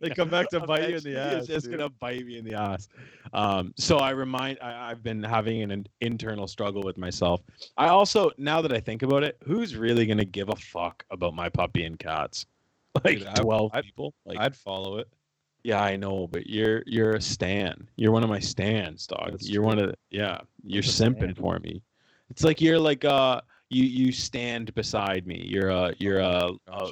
They 0.01 0.09
come 0.09 0.29
back 0.29 0.49
to 0.49 0.59
bite 0.59 0.89
you 0.89 0.97
in 0.97 1.03
the 1.03 1.17
ass. 1.17 1.33
It's 1.39 1.47
just 1.47 1.65
dude. 1.65 1.77
gonna 1.79 1.89
bite 1.89 2.25
me 2.25 2.37
in 2.37 2.45
the 2.45 2.53
ass. 2.53 2.89
Um, 3.33 3.73
so 3.77 3.97
I 3.97 4.11
remind 4.11 4.57
I, 4.61 4.91
I've 4.91 5.01
been 5.01 5.23
having 5.23 5.61
an, 5.63 5.71
an 5.71 5.87
internal 6.01 6.47
struggle 6.47 6.83
with 6.83 6.97
myself. 6.97 7.41
I 7.77 7.87
also, 7.87 8.29
now 8.37 8.61
that 8.61 8.73
I 8.73 8.79
think 8.81 9.03
about 9.03 9.23
it, 9.23 9.37
who's 9.45 9.75
really 9.75 10.05
gonna 10.05 10.25
give 10.25 10.49
a 10.49 10.55
fuck 10.57 11.05
about 11.11 11.33
my 11.33 11.49
puppy 11.49 11.85
and 11.85 11.97
cats? 11.97 12.45
Like 13.05 13.19
Dude, 13.19 13.27
I- 13.27 13.33
twelve 13.35 13.71
I'd- 13.73 13.85
people. 13.87 14.13
Like, 14.25 14.39
I'd 14.39 14.55
follow 14.55 14.97
it. 14.97 15.07
yeah, 15.63 15.81
I 15.81 15.95
know, 15.95 16.27
but 16.27 16.47
you're 16.47 16.83
you're 16.85 17.13
a 17.13 17.21
stan. 17.21 17.87
You're 17.95 18.11
one 18.11 18.23
of 18.23 18.29
my 18.29 18.39
stans, 18.39 19.07
dog. 19.07 19.31
That's 19.31 19.47
you're 19.49 19.61
true. 19.61 19.67
one 19.67 19.79
of 19.79 19.89
the 19.89 19.95
yeah. 20.09 20.41
You're 20.63 20.81
a 20.81 20.83
simping 20.83 21.37
for 21.37 21.59
me. 21.59 21.81
It's 22.31 22.43
like 22.43 22.59
you're 22.59 22.79
like 22.79 23.05
uh 23.05 23.41
you 23.69 23.83
you 23.83 24.11
stand 24.11 24.73
beside 24.75 25.25
me. 25.27 25.45
You're 25.47 25.69
a 25.69 25.93
you're 25.99 26.19
a, 26.19 26.51
a 26.67 26.91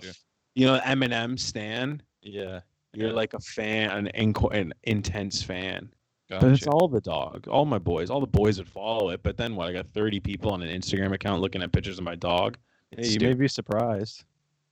you 0.55 0.65
know 0.65 0.79
Eminem 0.79 1.39
stan. 1.39 2.01
Yeah. 2.21 2.61
You're 2.93 3.09
Yeah. 3.09 3.13
like 3.15 3.33
a 3.33 3.39
fan, 3.39 4.07
an, 4.07 4.33
inco- 4.33 4.53
an 4.53 4.73
intense 4.83 5.43
fan. 5.43 5.89
Gotcha. 6.29 6.45
But 6.45 6.53
it's 6.53 6.67
all 6.67 6.87
the 6.87 7.01
dog. 7.01 7.47
All 7.47 7.65
my 7.65 7.77
boys. 7.77 8.09
All 8.09 8.19
the 8.19 8.25
boys 8.27 8.57
would 8.57 8.67
follow 8.67 9.09
it. 9.11 9.21
But 9.23 9.37
then 9.37 9.55
what? 9.55 9.67
I 9.67 9.73
got 9.73 9.87
30 9.93 10.19
people 10.19 10.51
on 10.51 10.61
an 10.61 10.69
Instagram 10.69 11.13
account 11.13 11.41
looking 11.41 11.61
at 11.61 11.71
pictures 11.71 11.97
of 11.99 12.03
my 12.03 12.15
dog. 12.15 12.57
Hey, 12.91 13.07
you 13.07 13.19
may 13.19 13.33
be 13.33 13.47
surprised. 13.47 14.23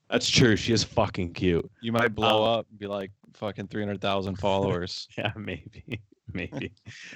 That's 0.10 0.30
true. 0.30 0.56
She 0.56 0.74
is 0.74 0.84
fucking 0.84 1.34
cute. 1.34 1.70
You 1.82 1.92
might 1.92 2.16
blow 2.16 2.44
Um, 2.44 2.60
up 2.60 2.68
and 2.70 2.80
be 2.80 2.88
like 2.88 3.12
fucking 3.34 3.68
300,000 3.68 4.36
followers. 4.38 5.08
Yeah, 5.18 5.32
maybe. 5.36 6.02
Maybe. 6.34 6.72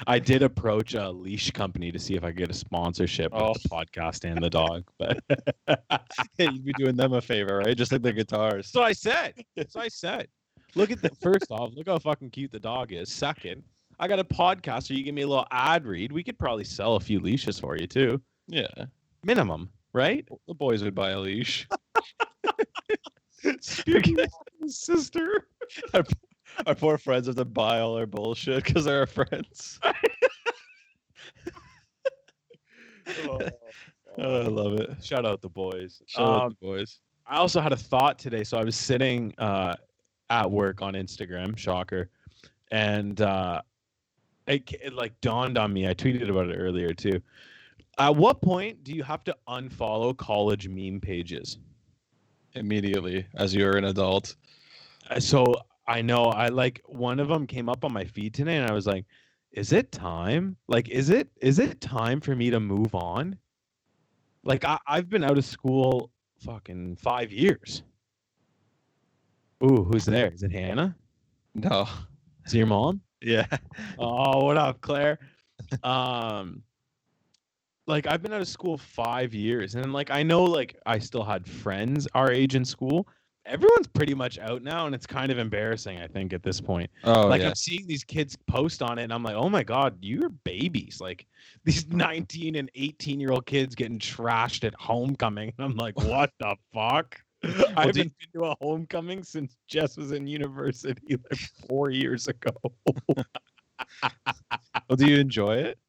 I 0.08 0.20
did 0.20 0.44
approach 0.44 0.94
a 0.94 1.10
leash 1.10 1.52
company 1.52 1.92
to 1.92 2.00
see 2.00 2.16
if 2.16 2.24
I 2.24 2.28
could 2.28 2.38
get 2.38 2.50
a 2.52 2.54
sponsorship 2.54 3.32
Oh. 3.34 3.50
with 3.54 3.64
the 3.64 3.70
oh. 3.72 3.78
podcast 3.78 4.30
and 4.30 4.42
the 4.44 4.50
dog. 4.50 4.84
But 4.98 5.20
hey, 6.38 6.46
you'd 6.52 6.66
be 6.66 6.74
doing 6.74 6.96
them 6.96 7.14
a 7.14 7.22
favor, 7.22 7.58
right? 7.58 7.76
Just 7.76 7.92
like 7.92 8.02
the 8.02 8.14
guitars. 8.14 8.68
so 8.68 8.82
I 8.84 8.94
said. 8.94 9.34
So 9.68 9.80
I 9.80 9.88
said. 9.88 10.28
Look 10.76 10.92
at 10.92 11.02
the 11.02 11.10
first 11.22 11.48
off, 11.50 11.72
look 11.76 11.88
how 11.88 11.98
fucking 11.98 12.30
cute 12.30 12.52
the 12.52 12.60
dog 12.60 12.94
is. 12.94 13.12
Second, 13.12 13.64
I 14.00 14.08
got 14.08 14.20
a 14.20 14.24
podcast 14.24 14.84
so 14.88 14.94
you 14.94 15.04
give 15.04 15.16
me 15.16 15.24
a 15.24 15.28
little 15.28 15.48
ad 15.52 15.86
read. 15.88 16.12
We 16.12 16.24
could 16.24 16.38
probably 16.38 16.64
sell 16.64 16.96
a 16.96 17.00
few 17.00 17.20
leashes 17.20 17.60
for 17.60 17.76
you 17.78 17.88
too. 17.88 18.22
Yeah. 18.48 18.68
Minimum, 19.24 19.70
right? 19.94 20.28
The 20.48 20.54
boys 20.54 20.84
would 20.84 20.94
buy 20.96 21.10
a 21.12 21.20
leash. 21.20 21.68
Speaking 23.62 24.20
of 24.20 24.30
sister. 24.68 25.48
Our 26.66 26.76
poor 26.76 26.98
friends 26.98 27.28
have 27.28 27.36
to 27.38 27.46
buy 27.46 27.80
all 27.80 27.96
our 27.98 28.06
bullshit 28.06 28.64
because 28.66 28.86
they're 28.86 29.00
our 29.00 29.06
friends. 29.08 29.80
Oh, 34.18 34.42
I 34.44 34.48
love 34.48 34.74
it. 34.74 35.02
Shout 35.02 35.26
out 35.26 35.42
the 35.42 35.50
boys. 35.50 36.02
Shout 36.08 36.28
out 36.28 36.42
Um, 36.44 36.50
the 36.60 36.66
boys. 36.68 37.00
I 37.26 37.38
also 37.38 37.62
had 37.62 37.72
a 37.72 37.78
thought 37.78 38.20
today. 38.20 38.44
So 38.44 38.58
I 38.58 38.64
was 38.64 38.76
sitting 38.76 39.34
uh, 39.38 39.76
at 40.30 40.50
work 40.50 40.82
on 40.82 40.94
Instagram, 40.94 41.58
shocker, 41.58 42.10
and 42.72 43.22
uh, 43.22 43.62
it, 44.48 44.70
it 44.84 44.94
like 44.94 45.20
dawned 45.22 45.58
on 45.58 45.72
me. 45.72 45.88
I 45.88 45.94
tweeted 45.94 46.30
about 46.30 46.50
it 46.50 46.58
earlier 46.58 46.94
too. 46.94 47.22
At 47.98 48.16
what 48.16 48.42
point 48.42 48.84
do 48.84 48.94
you 48.94 49.04
have 49.04 49.24
to 49.26 49.36
unfollow 49.48 50.18
college 50.18 50.68
meme 50.68 51.00
pages? 51.00 51.60
Immediately, 52.56 53.26
as 53.36 53.56
you're 53.56 53.78
an 53.78 53.86
adult. 53.86 54.36
Uh, 55.10 55.20
So 55.20 55.46
I 55.90 56.04
know 56.04 56.26
I 56.26 56.50
like 56.50 56.82
one 56.86 57.20
of 57.20 57.28
them 57.30 57.48
came 57.48 57.68
up 57.68 57.84
on 57.84 57.92
my 57.92 58.06
feed 58.06 58.36
today, 58.36 58.58
and 58.58 58.70
I 58.70 58.74
was 58.74 58.86
like, 58.86 59.06
"Is 59.52 59.74
it 59.74 59.92
time? 59.92 60.56
Like, 60.68 60.88
is 60.90 61.10
it 61.10 61.30
is 61.42 61.58
it 61.58 61.82
time 61.82 62.22
for 62.22 62.36
me 62.36 62.52
to 62.52 62.60
move 62.60 62.94
on?" 62.94 63.36
Like 64.44 64.64
I, 64.64 64.78
I've 64.86 65.10
been 65.10 65.24
out 65.24 65.40
of 65.40 65.46
school 65.46 66.12
fucking 66.42 66.98
five 66.98 67.32
years. 67.32 67.82
Ooh, 69.64 69.84
who's 69.84 70.06
there? 70.06 70.32
Is 70.32 70.44
it 70.44 70.52
Hannah? 70.52 70.96
No. 71.56 71.88
Is 72.46 72.54
it 72.54 72.60
your 72.60 72.68
mom? 72.68 73.02
Yeah. 73.22 73.48
Oh, 73.98 74.46
what 74.46 74.58
up, 74.58 74.80
Claire? 74.82 75.20
Um, 75.84 76.62
like 77.88 78.06
I've 78.08 78.22
been 78.22 78.32
out 78.32 78.42
of 78.42 78.48
school 78.48 78.78
five 78.78 79.34
years, 79.34 79.74
and 79.74 79.92
like 79.92 80.12
I 80.12 80.22
know, 80.22 80.44
like 80.44 80.78
I 80.86 81.00
still 81.00 81.24
had 81.24 81.48
friends 81.48 82.08
our 82.14 82.32
age 82.32 82.54
in 82.56 82.64
school. 82.64 83.08
Everyone's 83.50 83.88
pretty 83.88 84.14
much 84.14 84.38
out 84.40 84.62
now, 84.64 84.86
and 84.86 84.94
it's 84.94 85.08
kind 85.08 85.32
of 85.32 85.38
embarrassing. 85.38 86.00
I 86.00 86.08
think 86.08 86.34
at 86.34 86.44
this 86.44 86.62
point, 86.62 86.90
Oh 87.04 87.28
like 87.28 87.42
yeah. 87.42 87.50
I'm 87.50 87.56
seeing 87.56 87.88
these 87.88 88.04
kids 88.04 88.38
post 88.48 88.82
on 88.82 89.00
it, 89.00 89.04
and 89.04 89.14
I'm 89.14 89.24
like, 89.24 89.36
oh 89.36 89.50
my 89.50 89.64
god, 89.64 89.98
you're 90.02 90.30
babies! 90.30 91.00
Like 91.02 91.26
these 91.64 91.88
19 91.88 92.56
and 92.56 92.70
18 92.76 93.20
year 93.20 93.32
old 93.32 93.46
kids 93.46 93.76
getting 93.76 94.00
trashed 94.00 94.64
at 94.64 94.74
homecoming, 94.76 95.54
and 95.58 95.66
I'm 95.66 95.76
like, 95.76 95.98
what 96.04 96.32
the 96.40 96.56
fuck? 96.74 97.20
I 97.44 97.86
haven't 97.88 97.96
do 97.96 98.04
been 98.04 98.12
to 98.34 98.46
a 98.48 98.56
homecoming 98.62 99.24
since 99.24 99.56
Jess 99.68 99.96
was 99.98 100.12
in 100.12 100.28
university 100.28 101.18
like 101.30 101.40
four 101.68 101.90
years 101.90 102.28
ago. 102.28 102.52
Well, 104.90 104.98
do 104.98 105.06
you 105.06 105.18
enjoy 105.18 105.56
it? 105.56 105.80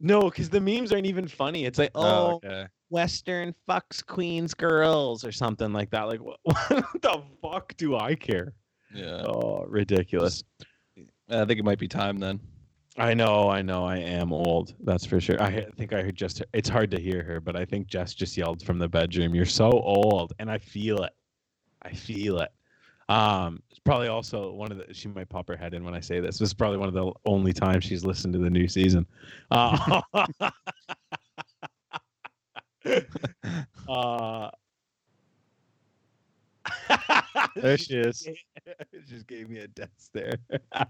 No, 0.00 0.22
because 0.22 0.48
the 0.48 0.60
memes 0.60 0.92
aren't 0.92 1.06
even 1.06 1.26
funny. 1.26 1.64
It's 1.64 1.78
like, 1.78 1.90
oh, 1.94 2.02
oh 2.02 2.40
okay. 2.44 2.68
Western 2.90 3.54
fucks 3.68 4.04
Queens 4.04 4.54
girls 4.54 5.24
or 5.24 5.32
something 5.32 5.72
like 5.72 5.90
that. 5.90 6.02
Like, 6.04 6.20
what, 6.20 6.40
what 6.44 7.02
the 7.02 7.22
fuck 7.42 7.76
do 7.76 7.96
I 7.96 8.14
care? 8.14 8.54
Yeah. 8.94 9.22
Oh, 9.26 9.64
ridiculous. 9.68 10.44
I 11.28 11.44
think 11.44 11.58
it 11.58 11.64
might 11.64 11.78
be 11.78 11.88
time 11.88 12.18
then. 12.18 12.40
I 12.96 13.14
know, 13.14 13.48
I 13.48 13.62
know, 13.62 13.84
I 13.84 13.98
am 13.98 14.32
old. 14.32 14.74
That's 14.80 15.04
for 15.04 15.20
sure. 15.20 15.40
I 15.40 15.66
think 15.76 15.92
I 15.92 16.02
heard 16.02 16.16
just. 16.16 16.42
It's 16.52 16.68
hard 16.68 16.90
to 16.90 17.00
hear 17.00 17.22
her, 17.22 17.40
but 17.40 17.54
I 17.54 17.64
think 17.64 17.86
Jess 17.86 18.12
just 18.12 18.36
yelled 18.36 18.60
from 18.64 18.78
the 18.78 18.88
bedroom, 18.88 19.36
"You're 19.36 19.46
so 19.46 19.70
old," 19.70 20.32
and 20.40 20.50
I 20.50 20.58
feel 20.58 21.04
it. 21.04 21.12
I 21.82 21.92
feel 21.92 22.40
it. 22.40 22.50
Um, 23.08 23.62
it's 23.70 23.78
probably 23.78 24.08
also 24.08 24.50
one 24.50 24.72
of 24.72 24.78
the. 24.78 24.92
She 24.92 25.06
might 25.06 25.28
pop 25.28 25.46
her 25.48 25.56
head 25.56 25.74
in 25.74 25.84
when 25.84 25.94
I 25.94 26.00
say 26.00 26.18
this. 26.18 26.38
This 26.38 26.48
is 26.48 26.54
probably 26.54 26.78
one 26.78 26.88
of 26.88 26.94
the 26.94 27.12
only 27.24 27.52
times 27.52 27.84
she's 27.84 28.04
listened 28.04 28.32
to 28.32 28.40
the 28.40 28.50
new 28.50 28.66
season. 28.66 29.06
Uh, 29.52 30.00
uh, 33.88 34.50
There 37.56 37.78
she 37.78 37.96
is. 37.96 38.28
just 39.06 39.26
gave 39.26 39.48
me 39.48 39.58
a 39.60 39.68
death 39.68 39.90
stare. 39.98 40.34
Hi, 40.74 40.86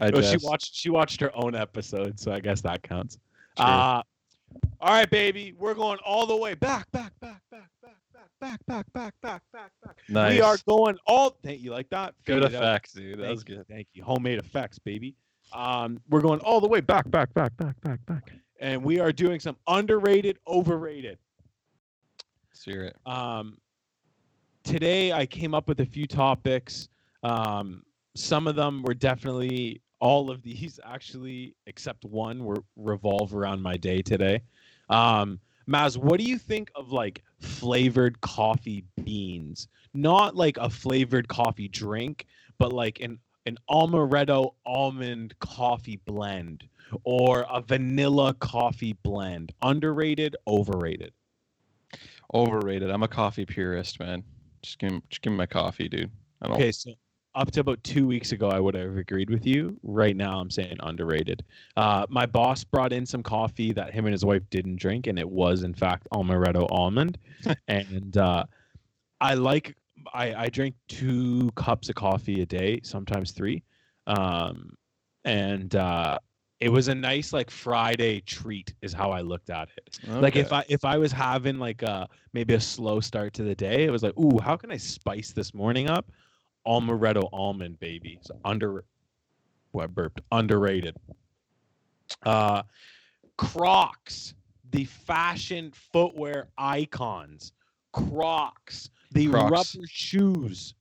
Well, 0.00 0.22
she 0.22 0.36
watched 0.42 0.74
she 0.74 0.90
watched 0.90 1.20
her 1.20 1.30
own 1.34 1.54
episode, 1.54 2.18
so 2.18 2.32
I 2.32 2.40
guess 2.40 2.60
that 2.62 2.82
counts. 2.82 3.18
True. 3.56 3.66
Uh 3.66 4.02
all 4.80 4.90
right, 4.90 5.08
baby, 5.08 5.54
we're 5.58 5.74
going 5.74 5.98
all 6.04 6.26
the 6.26 6.36
way 6.36 6.54
back, 6.54 6.90
back, 6.92 7.12
back, 7.20 7.40
back, 7.50 7.70
back, 7.80 7.98
back, 8.12 8.60
back, 8.66 8.66
back, 8.66 8.86
back, 8.92 9.14
back, 9.22 9.42
back, 9.52 9.72
back. 9.82 9.96
nice. 10.08 10.34
We 10.34 10.40
are 10.42 10.58
going 10.68 10.98
all. 11.06 11.36
Thank 11.42 11.60
you, 11.62 11.70
like 11.70 11.88
that. 11.90 12.14
good 12.26 12.42
Fade 12.42 12.52
effects, 12.52 12.92
dude. 12.92 13.18
That 13.18 13.22
Thank 13.22 13.34
was 13.34 13.44
you, 13.48 13.56
good. 13.56 13.68
Thank 13.68 13.86
you. 13.94 14.02
Homemade 14.04 14.38
effects, 14.38 14.78
baby. 14.78 15.14
Um, 15.52 16.00
we're 16.10 16.20
going 16.20 16.40
all 16.40 16.60
the 16.60 16.68
way 16.68 16.80
back, 16.80 17.10
back, 17.10 17.32
back, 17.34 17.56
back, 17.56 17.80
back, 17.82 18.04
back, 18.06 18.32
and 18.62 18.82
we 18.82 19.00
are 19.00 19.12
doing 19.12 19.40
some 19.40 19.56
underrated, 19.66 20.38
overrated. 20.46 21.18
Let's 22.48 22.64
hear 22.64 22.84
it. 22.84 22.96
Um, 23.04 23.58
today 24.62 25.12
I 25.12 25.26
came 25.26 25.52
up 25.52 25.66
with 25.66 25.80
a 25.80 25.84
few 25.84 26.06
topics. 26.06 26.88
Um, 27.24 27.82
some 28.14 28.46
of 28.46 28.54
them 28.54 28.82
were 28.84 28.94
definitely 28.94 29.82
all 29.98 30.30
of 30.30 30.42
these 30.42 30.78
actually, 30.84 31.56
except 31.66 32.04
one, 32.04 32.44
were 32.44 32.62
revolve 32.76 33.34
around 33.34 33.60
my 33.60 33.76
day 33.76 34.00
today. 34.00 34.40
Um, 34.88 35.40
Maz, 35.68 35.96
what 35.96 36.18
do 36.18 36.24
you 36.24 36.38
think 36.38 36.70
of 36.76 36.92
like 36.92 37.22
flavored 37.40 38.20
coffee 38.20 38.84
beans? 39.04 39.66
Not 39.92 40.36
like 40.36 40.56
a 40.58 40.70
flavored 40.70 41.26
coffee 41.26 41.68
drink, 41.68 42.26
but 42.58 42.72
like 42.72 43.00
an 43.00 43.18
an 43.46 43.58
amaretto 43.70 44.54
almond 44.66 45.34
coffee 45.40 46.00
blend 46.04 46.64
or 47.04 47.46
a 47.50 47.60
vanilla 47.60 48.34
coffee 48.34 48.94
blend. 49.02 49.52
Underrated, 49.62 50.36
overrated. 50.46 51.12
Overrated. 52.34 52.90
I'm 52.90 53.02
a 53.02 53.08
coffee 53.08 53.46
purist, 53.46 54.00
man. 54.00 54.22
Just 54.62 54.78
give 54.78 54.92
me, 54.92 55.02
just 55.08 55.22
give 55.22 55.32
me 55.32 55.36
my 55.36 55.46
coffee, 55.46 55.88
dude. 55.88 56.10
I 56.40 56.48
don't. 56.48 56.56
Okay, 56.56 56.72
so 56.72 56.92
up 57.34 57.50
to 57.50 57.60
about 57.60 57.82
two 57.82 58.06
weeks 58.06 58.32
ago, 58.32 58.48
I 58.48 58.60
would 58.60 58.74
have 58.74 58.96
agreed 58.96 59.30
with 59.30 59.46
you. 59.46 59.78
Right 59.82 60.16
now, 60.16 60.38
I'm 60.38 60.50
saying 60.50 60.76
underrated. 60.80 61.44
Uh, 61.76 62.06
my 62.08 62.26
boss 62.26 62.62
brought 62.62 62.92
in 62.92 63.06
some 63.06 63.22
coffee 63.22 63.72
that 63.72 63.92
him 63.92 64.06
and 64.06 64.12
his 64.12 64.24
wife 64.24 64.42
didn't 64.50 64.76
drink, 64.76 65.06
and 65.06 65.18
it 65.18 65.28
was 65.28 65.62
in 65.62 65.74
fact 65.74 66.06
amaretto 66.12 66.66
almond. 66.70 67.18
and 67.68 68.16
uh, 68.16 68.44
I 69.20 69.34
like 69.34 69.76
I, 70.12 70.34
I 70.34 70.48
drink 70.48 70.74
two 70.88 71.50
cups 71.54 71.88
of 71.88 71.94
coffee 71.94 72.42
a 72.42 72.46
day, 72.46 72.80
sometimes 72.82 73.32
three. 73.32 73.62
Um, 74.06 74.74
and 75.24 75.74
uh, 75.74 76.18
it 76.60 76.68
was 76.70 76.88
a 76.88 76.94
nice 76.94 77.32
like 77.32 77.50
Friday 77.50 78.20
treat, 78.20 78.74
is 78.82 78.92
how 78.92 79.10
I 79.10 79.20
looked 79.20 79.50
at 79.50 79.68
it. 79.76 79.98
Like 80.06 80.36
if 80.36 80.52
I 80.52 80.64
if 80.68 80.84
I 80.84 80.98
was 80.98 81.12
having 81.12 81.58
like 81.58 81.82
a 81.82 82.08
maybe 82.32 82.54
a 82.54 82.60
slow 82.60 83.00
start 83.00 83.32
to 83.34 83.42
the 83.42 83.54
day, 83.54 83.84
it 83.84 83.90
was 83.90 84.02
like, 84.02 84.16
ooh, 84.18 84.38
how 84.38 84.56
can 84.56 84.70
I 84.70 84.76
spice 84.76 85.32
this 85.32 85.54
morning 85.54 85.88
up? 85.88 86.10
Amaretto 86.66 87.28
almond, 87.32 87.80
baby. 87.80 88.18
So 88.22 88.38
under 88.44 88.84
what 89.72 89.84
I 89.84 89.86
burped. 89.88 90.20
Underrated. 90.30 90.96
Uh 92.24 92.62
Crocs, 93.36 94.34
the 94.70 94.84
fashion 94.84 95.72
footwear 95.92 96.48
icons. 96.56 97.52
Crocs, 97.92 98.90
the 99.12 99.28
Crocs. 99.28 99.74
rubber 99.76 99.86
shoes. 99.88 100.74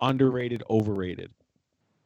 Underrated, 0.00 0.62
overrated. 0.68 1.30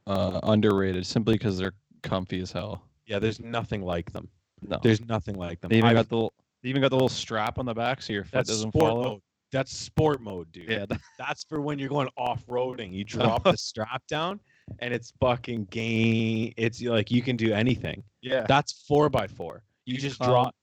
uh, 0.06 0.40
underrated 0.44 1.04
simply 1.06 1.34
because 1.34 1.58
they're 1.58 1.74
comfy 2.02 2.40
as 2.40 2.52
hell. 2.52 2.82
Yeah, 3.06 3.18
there's 3.18 3.40
nothing 3.40 3.82
like 3.82 4.12
them. 4.12 4.28
No. 4.62 4.78
There's 4.82 5.00
nothing 5.04 5.34
like 5.36 5.60
them. 5.60 5.68
They 5.70 5.78
even 5.78 5.88
I've- 5.90 5.94
got 5.96 6.08
the 6.08 6.14
little, 6.16 6.32
they 6.62 6.68
even 6.70 6.80
got 6.82 6.88
the 6.90 6.96
little 6.96 7.08
strap 7.08 7.58
on 7.58 7.66
the 7.66 7.74
back 7.74 8.00
so 8.02 8.12
your 8.12 8.24
foot 8.24 8.32
that's 8.32 8.48
doesn't 8.50 8.70
sport 8.70 8.90
fall 8.90 8.98
out. 9.00 9.04
mode. 9.04 9.20
That's 9.50 9.76
sport 9.76 10.20
mode, 10.20 10.52
dude. 10.52 10.68
Yeah. 10.70 10.84
That's 11.18 11.42
for 11.44 11.62
when 11.62 11.78
you're 11.78 11.88
going 11.88 12.08
off 12.18 12.44
roading. 12.46 12.92
You 12.92 13.02
drop 13.04 13.44
the 13.44 13.56
strap 13.56 14.02
down 14.06 14.40
and 14.80 14.92
it's 14.92 15.10
fucking 15.20 15.64
game. 15.70 16.52
It's 16.58 16.82
like 16.82 17.10
you 17.10 17.22
can 17.22 17.36
do 17.36 17.54
anything. 17.54 18.02
yeah. 18.20 18.44
That's 18.46 18.84
four 18.86 19.08
by 19.08 19.26
four. 19.26 19.62
You, 19.86 19.94
You 19.94 20.00
just 20.00 20.18
climb- 20.18 20.30
drop. 20.30 20.54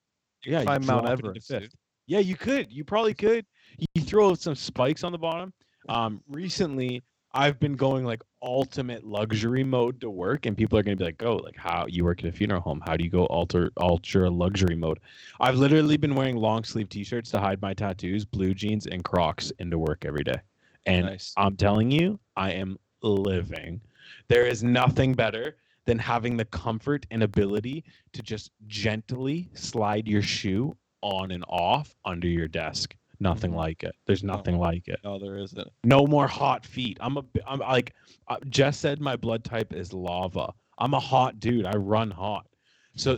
Yeah, 0.45 0.59
you 0.59 0.65
climb 0.67 0.85
Mount 0.85 1.05
drop 1.07 1.19
it 1.19 1.25
into 1.25 1.55
Everest, 1.55 1.75
Yeah, 2.05 2.19
you 2.19 2.35
could. 2.35 2.71
You 2.71 2.83
probably 2.83 3.15
could. 3.15 3.45
You- 3.77 4.03
throw 4.03 4.33
some 4.35 4.55
spikes 4.55 5.03
on 5.03 5.11
the 5.11 5.17
bottom. 5.17 5.51
Um, 5.89 6.21
recently, 6.29 7.03
I've 7.33 7.59
been 7.59 7.75
going 7.75 8.05
like 8.05 8.21
ultimate 8.41 9.03
luxury 9.03 9.63
mode 9.63 9.99
to 10.01 10.09
work, 10.09 10.45
and 10.45 10.55
people 10.55 10.79
are 10.79 10.83
gonna 10.83 10.95
be 10.95 11.03
like, 11.03 11.21
"Oh, 11.21 11.35
like 11.37 11.57
how 11.57 11.85
you 11.87 12.05
work 12.05 12.23
at 12.23 12.29
a 12.29 12.31
funeral 12.31 12.61
home? 12.61 12.81
How 12.85 12.95
do 12.95 13.03
you 13.03 13.09
go 13.09 13.25
alter 13.25 13.71
ultra 13.77 14.29
luxury 14.29 14.75
mode?" 14.75 14.99
I've 15.41 15.57
literally 15.57 15.97
been 15.97 16.15
wearing 16.15 16.37
long 16.37 16.63
sleeve 16.63 16.87
t-shirts 16.87 17.31
to 17.31 17.39
hide 17.39 17.61
my 17.61 17.73
tattoos, 17.73 18.23
blue 18.23 18.53
jeans, 18.53 18.87
and 18.87 19.03
Crocs 19.03 19.51
into 19.59 19.77
work 19.77 20.05
every 20.05 20.23
day, 20.23 20.39
and 20.85 21.07
nice. 21.07 21.33
I'm 21.35 21.57
telling 21.57 21.91
you, 21.91 22.19
I 22.37 22.51
am 22.51 22.77
living. 23.01 23.81
There 24.29 24.45
is 24.45 24.63
nothing 24.63 25.13
better 25.13 25.57
than 25.85 25.99
having 25.99 26.37
the 26.37 26.45
comfort 26.45 27.05
and 27.11 27.21
ability 27.21 27.83
to 28.13 28.23
just 28.23 28.51
gently 28.67 29.49
slide 29.53 30.07
your 30.07 30.21
shoe 30.21 30.75
on 31.01 31.31
and 31.31 31.43
off 31.47 31.95
under 32.05 32.27
your 32.27 32.47
desk. 32.47 32.95
Nothing 33.19 33.51
Mhm. 33.51 33.55
like 33.55 33.83
it. 33.83 33.95
There's 34.05 34.23
No. 34.23 34.33
nothing 34.35 34.57
like 34.57 34.87
it. 34.87 34.99
no, 35.03 35.17
there 35.19 35.37
isn't. 35.37 35.67
No 35.83 36.05
more 36.07 36.27
hot 36.27 36.65
feet. 36.65 36.97
I'm 37.01 37.17
a. 37.17 37.23
I'm 37.45 37.59
like. 37.59 37.93
Uh, 38.27 38.37
Jess 38.49 38.77
said 38.77 38.99
my 38.99 39.15
blood 39.15 39.43
type 39.43 39.73
is 39.73 39.93
lava. 39.93 40.53
I'm 40.77 40.93
a 40.93 40.99
hot 40.99 41.39
dude. 41.39 41.65
I 41.65 41.75
run 41.77 42.11
hot. 42.11 42.47
So, 42.95 43.17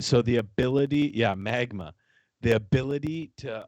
so 0.00 0.22
the 0.22 0.36
ability, 0.38 1.12
yeah, 1.14 1.34
magma, 1.34 1.94
the 2.40 2.52
ability 2.56 3.30
to 3.38 3.66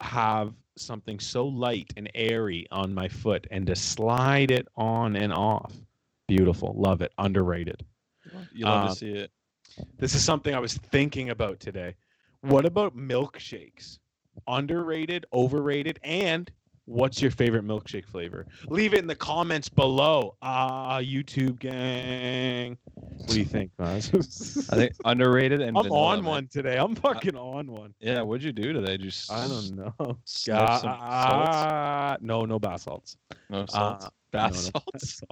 have 0.00 0.54
something 0.76 1.18
so 1.20 1.46
light 1.46 1.92
and 1.96 2.10
airy 2.14 2.66
on 2.70 2.92
my 2.94 3.08
foot 3.08 3.46
and 3.50 3.66
to 3.66 3.74
slide 3.76 4.50
it 4.50 4.66
on 4.76 5.16
and 5.16 5.32
off. 5.32 5.72
Beautiful. 6.28 6.74
Love 6.76 7.02
it. 7.02 7.12
Underrated. 7.18 7.84
You 8.52 8.64
love 8.64 8.90
to 8.90 8.96
see 8.96 9.10
it. 9.12 9.30
This 9.98 10.14
is 10.14 10.24
something 10.24 10.54
I 10.54 10.58
was 10.58 10.74
thinking 10.74 11.30
about 11.30 11.60
today. 11.60 11.94
What 12.40 12.64
about 12.66 12.96
milkshakes? 12.96 13.98
Underrated, 14.46 15.26
overrated, 15.32 15.98
and 16.02 16.50
What's 16.86 17.20
your 17.20 17.32
favorite 17.32 17.64
milkshake 17.64 18.06
flavor? 18.06 18.46
Leave 18.68 18.94
it 18.94 19.00
in 19.00 19.08
the 19.08 19.14
comments 19.16 19.68
below. 19.68 20.36
Ah, 20.40 20.98
YouTube 21.00 21.58
gang. 21.58 22.78
What 22.94 23.28
do 23.30 23.40
you 23.40 23.44
think, 23.44 23.72
Maz? 23.76 24.72
I 24.72 24.76
think 24.76 24.92
underrated 25.04 25.60
and 25.60 25.76
I'm 25.76 25.82
vanilla, 25.82 26.00
on 26.00 26.18
man. 26.18 26.24
one 26.24 26.46
today. 26.46 26.78
I'm 26.78 26.94
fucking 26.94 27.34
on 27.34 27.72
one. 27.72 27.92
Yeah, 27.98 28.22
what'd 28.22 28.44
you 28.44 28.52
do 28.52 28.72
today? 28.72 28.98
Just 28.98 29.32
I 29.32 29.48
don't 29.48 29.74
know. 29.76 29.92
sniff 30.24 30.58
some 30.80 30.96
salts? 31.00 32.22
No, 32.22 32.44
no 32.44 32.60
bath 32.60 32.82
salts. 32.82 33.16
No 33.50 33.66
salts. 33.66 34.04
Uh, 34.04 34.10
Bath 34.30 34.70
no, 34.72 34.80
no 34.94 35.00
salts. 35.00 35.22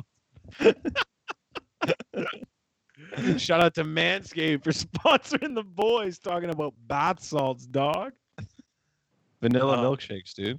Shout 3.45 3.63
out 3.63 3.75
to 3.75 3.85
Manscaped 3.85 4.65
for 4.65 4.73
sponsoring 4.73 5.55
the 5.55 5.63
boys 5.63 6.19
talking 6.19 6.51
about 6.51 6.75
bath 6.89 7.23
salts, 7.23 7.65
dog. 7.67 8.13
Vanilla 9.45 9.77
Uh, 9.79 9.83
milkshakes, 9.85 10.33
dude. 10.35 10.59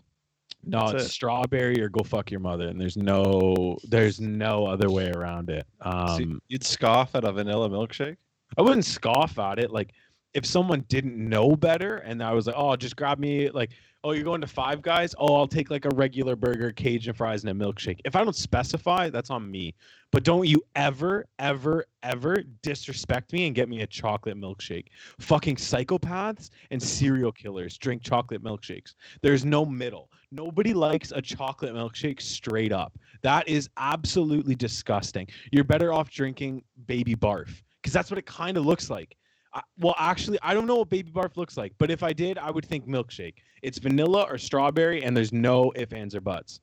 No, 0.63 0.79
That's 0.91 0.93
it's 0.93 1.05
it. 1.05 1.09
strawberry 1.13 1.81
or 1.81 1.89
go 1.89 2.03
fuck 2.03 2.29
your 2.31 2.39
mother, 2.39 2.67
and 2.69 2.79
there's 2.79 2.97
no 2.97 3.77
there's 3.83 4.19
no 4.19 4.65
other 4.67 4.89
way 4.89 5.11
around 5.15 5.49
it. 5.49 5.65
Um, 5.81 6.17
See, 6.17 6.35
you'd 6.49 6.63
scoff 6.63 7.15
at 7.15 7.23
a 7.23 7.31
vanilla 7.31 7.69
milkshake. 7.69 8.17
I 8.57 8.61
wouldn't 8.61 8.85
scoff 8.85 9.37
at 9.39 9.59
it. 9.59 9.71
Like 9.71 9.93
if 10.35 10.45
someone 10.45 10.81
didn't 10.89 11.17
know 11.17 11.55
better 11.55 11.97
and 11.99 12.21
I 12.21 12.33
was 12.33 12.45
like, 12.45 12.55
oh, 12.57 12.75
just 12.75 12.97
grab 12.97 13.19
me 13.19 13.49
like, 13.49 13.71
oh, 14.03 14.11
you're 14.11 14.25
going 14.25 14.41
to 14.41 14.47
Five 14.47 14.81
Guys? 14.81 15.15
Oh, 15.17 15.33
I'll 15.33 15.47
take 15.47 15.71
like 15.71 15.85
a 15.85 15.95
regular 15.95 16.35
burger, 16.35 16.71
Cajun 16.73 17.13
fries, 17.13 17.43
and 17.43 17.49
a 17.49 17.65
milkshake. 17.65 18.01
If 18.03 18.17
I 18.17 18.23
don't 18.23 18.35
specify, 18.35 19.09
that's 19.09 19.29
on 19.29 19.49
me. 19.49 19.73
But 20.11 20.23
don't 20.23 20.45
you 20.45 20.61
ever, 20.75 21.25
ever, 21.39 21.85
ever 22.03 22.43
disrespect 22.61 23.31
me 23.31 23.47
and 23.47 23.55
get 23.55 23.69
me 23.69 23.81
a 23.81 23.87
chocolate 23.87 24.37
milkshake. 24.37 24.87
Fucking 25.19 25.55
psychopaths 25.55 26.49
and 26.69 26.83
serial 26.83 27.31
killers 27.31 27.77
drink 27.77 28.03
chocolate 28.03 28.43
milkshakes. 28.43 28.93
There's 29.21 29.45
no 29.45 29.65
middle. 29.65 30.11
Nobody 30.31 30.73
likes 30.73 31.13
a 31.15 31.21
chocolate 31.21 31.73
milkshake 31.73 32.21
straight 32.21 32.73
up. 32.73 32.99
That 33.23 33.47
is 33.47 33.69
absolutely 33.77 34.55
disgusting. 34.55 35.27
You're 35.51 35.63
better 35.63 35.93
off 35.93 36.09
drinking 36.09 36.63
baby 36.87 37.15
barf 37.15 37.63
because 37.81 37.93
that's 37.93 38.11
what 38.11 38.17
it 38.17 38.25
kind 38.25 38.57
of 38.57 38.65
looks 38.65 38.89
like. 38.89 39.15
I, 39.55 39.62
well, 39.79 39.95
actually, 39.97 40.38
I 40.43 40.53
don't 40.53 40.67
know 40.67 40.75
what 40.75 40.89
baby 40.89 41.12
barf 41.12 41.38
looks 41.38 41.55
like, 41.55 41.74
but 41.77 41.89
if 41.89 42.03
I 42.03 42.12
did, 42.12 42.38
I 42.38 42.51
would 42.51 42.65
think 42.65 42.88
milkshake. 42.88 43.35
It's 43.63 43.79
vanilla 43.79 44.24
or 44.29 44.38
strawberry, 44.38 45.03
and 45.03 45.15
there's 45.15 45.31
no 45.31 45.71
ifs, 45.75 45.93
ands, 45.93 46.13
or 46.13 46.21
buts. 46.21 46.59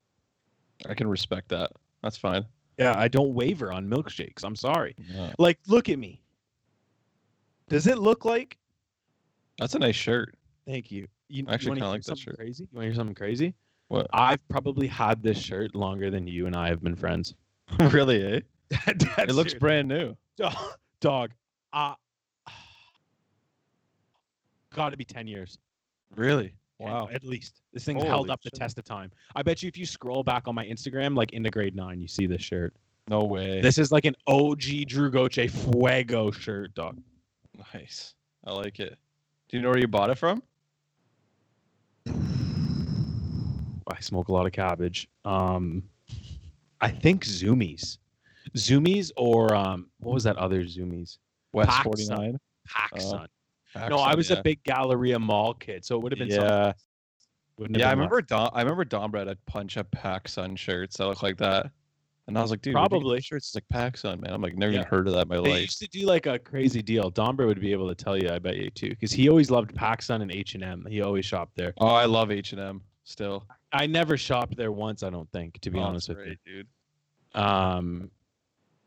I 0.86 0.94
can 0.94 1.08
respect 1.08 1.48
that. 1.48 1.72
That's 2.02 2.18
fine. 2.18 2.44
Yeah, 2.78 2.98
I 2.98 3.08
don't 3.08 3.34
waver 3.34 3.72
on 3.72 3.88
milkshakes. 3.88 4.44
I'm 4.44 4.56
sorry. 4.56 4.94
Yeah. 5.10 5.32
Like, 5.38 5.58
look 5.66 5.88
at 5.88 5.98
me. 5.98 6.22
Does 7.68 7.86
it 7.86 7.98
look 7.98 8.24
like? 8.24 8.58
That's 9.58 9.74
a 9.74 9.78
nice 9.78 9.96
shirt. 9.96 10.36
Thank 10.66 10.90
you. 10.90 11.08
You 11.28 11.44
I 11.48 11.54
actually 11.54 11.76
kinda 11.76 11.88
like 11.88 12.02
that 12.02 12.18
shirt. 12.18 12.36
Crazy? 12.36 12.64
You 12.64 12.76
want 12.76 12.84
to 12.84 12.88
hear 12.88 12.94
something 12.94 13.14
crazy? 13.14 13.54
What? 13.88 14.06
I've 14.12 14.46
probably 14.48 14.86
had 14.86 15.22
this 15.22 15.38
shirt 15.38 15.74
longer 15.74 16.10
than 16.10 16.26
you 16.26 16.46
and 16.46 16.54
I 16.54 16.68
have 16.68 16.82
been 16.82 16.96
friends. 16.96 17.34
really, 17.80 18.22
eh? 18.22 18.40
It 18.86 19.34
looks 19.34 19.54
brand 19.54 19.88
new. 19.88 20.16
dog. 20.36 20.56
dog 21.00 21.30
uh, 21.72 21.94
Got 24.74 24.90
to 24.90 24.96
be 24.96 25.04
ten 25.04 25.26
years. 25.26 25.58
Really? 26.16 26.54
Wow. 26.78 27.08
At 27.12 27.24
least 27.24 27.62
this 27.72 27.84
thing's 27.84 28.02
held 28.02 28.26
Holy 28.26 28.30
up 28.30 28.42
the 28.42 28.50
test 28.50 28.76
of 28.78 28.84
time. 28.84 29.10
I 29.36 29.42
bet 29.42 29.62
you 29.62 29.68
if 29.68 29.78
you 29.78 29.86
scroll 29.86 30.24
back 30.24 30.48
on 30.48 30.54
my 30.54 30.66
Instagram, 30.66 31.16
like 31.16 31.32
into 31.32 31.50
grade 31.50 31.76
nine, 31.76 32.00
you 32.00 32.08
see 32.08 32.26
this 32.26 32.42
shirt. 32.42 32.74
No 33.08 33.24
way. 33.24 33.60
This 33.60 33.78
is 33.78 33.92
like 33.92 34.04
an 34.04 34.14
OG 34.26 34.86
Drew 34.86 35.10
Goche 35.10 35.48
Fuego 35.48 36.30
shirt, 36.30 36.74
dog. 36.74 37.00
Nice. 37.74 38.14
I 38.44 38.52
like 38.52 38.80
it. 38.80 38.98
Do 39.48 39.56
you 39.56 39.62
know 39.62 39.68
where 39.68 39.78
you 39.78 39.88
bought 39.88 40.10
it 40.10 40.18
from? 40.18 40.42
I 42.06 44.00
smoke 44.00 44.28
a 44.28 44.32
lot 44.32 44.46
of 44.46 44.52
cabbage. 44.52 45.08
Um, 45.24 45.82
I 46.80 46.88
think 46.88 47.24
Zumiez, 47.24 47.98
Zumiez, 48.56 49.12
or 49.16 49.54
um, 49.54 49.88
what 50.00 50.14
was 50.14 50.24
that 50.24 50.36
other 50.36 50.64
Zumiez? 50.64 51.18
West 51.52 51.70
Pac 51.70 51.84
Forty 51.84 52.04
Sun. 52.04 52.38
PacSun. 53.74 53.90
no, 53.90 53.96
I 53.98 54.14
was 54.14 54.30
a 54.30 54.42
big 54.42 54.62
Galleria 54.64 55.18
Mall 55.18 55.54
kid, 55.54 55.84
so 55.84 55.96
it 55.96 56.02
would 56.02 56.12
have 56.12 56.18
been 56.18 56.30
something. 56.30 56.48
Yeah, 56.48 56.72
Wouldn't 57.58 57.78
yeah. 57.78 57.88
I 57.88 57.92
remember. 57.92 58.22
Dom, 58.22 58.50
I 58.52 58.62
remember 58.62 58.84
Dom 58.84 59.10
Brad 59.10 59.26
had 59.28 59.44
punch 59.46 59.76
up 59.76 59.90
Pac 59.90 60.28
Sun 60.28 60.56
shirts 60.56 60.96
that 60.96 61.06
look 61.06 61.22
like 61.22 61.36
that, 61.38 61.70
and 62.26 62.36
I 62.38 62.42
was 62.42 62.50
like, 62.50 62.62
dude, 62.62 62.74
where'd 62.74 62.84
you 62.92 62.98
get 62.98 63.02
Probably. 63.02 63.20
shirts. 63.20 63.54
Like 63.54 63.68
Pac 63.70 63.96
Sun, 63.96 64.20
man. 64.20 64.32
I'm 64.32 64.40
like, 64.42 64.56
never 64.56 64.72
Yeah. 64.72 64.80
even 64.80 64.88
heard 64.88 65.06
of 65.08 65.14
that 65.14 65.22
in 65.22 65.28
my 65.28 65.36
They 65.40 65.50
life. 65.50 65.60
used 65.62 65.78
to 65.80 65.88
do 65.88 66.06
like 66.06 66.26
a 66.26 66.38
crazy 66.38 66.82
deal. 66.82 67.10
Domber 67.10 67.46
would 67.46 67.60
be 67.60 67.72
able 67.72 67.88
to 67.88 67.94
tell 67.94 68.16
you, 68.16 68.30
I 68.30 68.38
bet 68.38 68.56
you 68.56 68.70
too, 68.70 68.90
because 68.90 69.12
he 69.12 69.28
always 69.28 69.50
loved 69.50 69.74
PacSun 69.74 70.22
and 70.22 70.30
H 70.32 70.54
and 70.54 70.62
M. 70.64 70.86
He 70.88 71.02
always 71.02 71.24
shopped 71.24 71.56
there. 71.56 71.72
Oh, 71.78 71.88
I 71.88 72.04
love 72.06 72.30
H 72.30 72.52
and 72.52 72.60
M 72.60 72.82
still. 73.04 73.46
I 73.72 73.86
never 73.86 74.16
shopped 74.16 74.56
there 74.56 74.70
once. 74.72 75.02
I 75.02 75.10
don't 75.10 75.30
think, 75.32 75.58
to 75.60 75.70
be 75.70 75.78
Oh, 75.78 75.82
honest 75.82 76.08
with 76.10 76.18
you. 76.26 76.36
dude. 76.44 76.66
Um, 77.34 78.10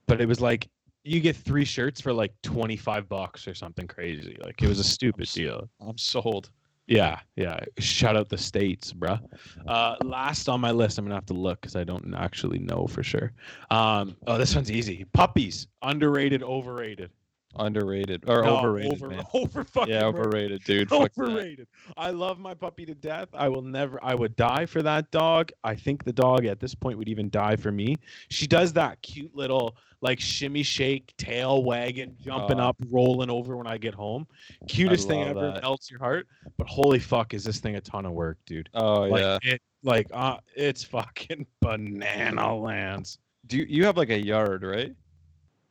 but 0.07 0.21
it 0.21 0.27
was 0.27 0.39
like 0.39 0.67
you 1.05 1.19
get 1.21 1.35
three 1.35 1.63
shirts 1.63 2.01
for 2.01 2.11
like 2.11 2.33
twenty 2.41 2.75
five 2.75 3.07
bucks 3.07 3.47
or 3.47 3.53
something 3.53 3.87
crazy. 3.87 4.37
Like 4.43 4.61
it 4.61 4.67
was 4.67 4.79
a 4.79 4.83
stupid 4.95 5.29
deal. 5.31 5.69
I'm 5.79 5.97
sold. 5.97 6.49
Yeah, 6.87 7.19
yeah. 7.35 7.59
Shout 7.79 8.15
out 8.15 8.29
the 8.29 8.37
states, 8.37 8.93
bruh. 8.93 9.19
Uh, 9.67 9.95
last 10.03 10.47
on 10.49 10.61
my 10.61 10.71
list, 10.71 10.97
I'm 10.97 11.05
gonna 11.05 11.15
have 11.15 11.25
to 11.27 11.33
look 11.33 11.61
because 11.61 11.75
I 11.75 11.83
don't 11.83 12.13
actually 12.15 12.59
know 12.59 12.85
for 12.87 13.01
sure. 13.01 13.31
Um, 13.71 14.15
oh, 14.27 14.37
this 14.37 14.53
one's 14.53 14.71
easy. 14.71 15.05
Puppies, 15.13 15.67
underrated, 15.81 16.43
overrated. 16.43 17.09
Underrated 17.57 18.23
or 18.27 18.43
No, 18.43 18.57
overrated, 18.57 18.93
over, 18.93 19.07
man. 19.09 19.23
over 19.33 19.63
fucking 19.63 19.93
Yeah, 19.93 20.05
overrated, 20.05 20.63
dude. 20.63 20.91
Overrated. 20.91 21.67
I 21.97 22.11
love 22.11 22.39
my 22.39 22.53
puppy 22.53 22.85
to 22.85 22.93
death. 22.95 23.29
I 23.33 23.47
will 23.49 23.61
never. 23.61 23.97
I 24.03 24.15
would 24.15 24.35
die 24.35 24.65
for 24.65 24.81
that 24.83 25.09
dog. 25.11 25.51
I 25.63 25.75
think 25.75 26.03
the 26.03 26.13
dog 26.13 26.45
at 26.45 26.59
this 26.59 26.75
point 26.75 26.97
would 26.97 27.07
even 27.09 27.29
die 27.29 27.55
for 27.55 27.71
me. 27.71 27.95
She 28.29 28.47
does 28.47 28.73
that 28.73 29.01
cute 29.01 29.33
little 29.35 29.77
like 30.01 30.19
shimmy 30.19 30.61
shake, 30.61 31.13
tail 31.17 31.63
wagging, 31.63 32.15
jumping 32.21 32.59
Oh. 32.59 32.69
up, 32.69 32.77
rolling 32.91 33.29
over 33.29 33.55
when 33.57 33.65
I 33.67 33.77
get 33.77 33.93
home. 33.95 34.27
Cutest 34.67 35.07
thing 35.07 35.23
ever. 35.23 35.51
that. 35.53 35.61
Melts 35.63 35.89
your 35.89 35.99
heart. 35.99 36.27
But 36.57 36.67
holy 36.67 36.99
fuck, 36.99 37.33
is 37.33 37.43
this 37.43 37.59
thing 37.59 37.75
a 37.75 37.81
ton 37.81 38.05
of 38.05 38.11
work, 38.11 38.37
dude? 38.45 38.69
Oh 38.73 39.03
Like 39.03 39.21
yeah. 39.21 39.37
it. 39.53 39.61
Like 39.81 40.07
uh, 40.11 40.37
it's 40.55 40.83
fucking 40.83 41.45
banana 41.61 42.55
lands. 42.55 43.19
Do 43.47 43.57
you, 43.57 43.65
you 43.69 43.85
have 43.85 43.97
like 43.97 44.09
a 44.09 44.19
yard, 44.19 44.63
right? 44.63 44.93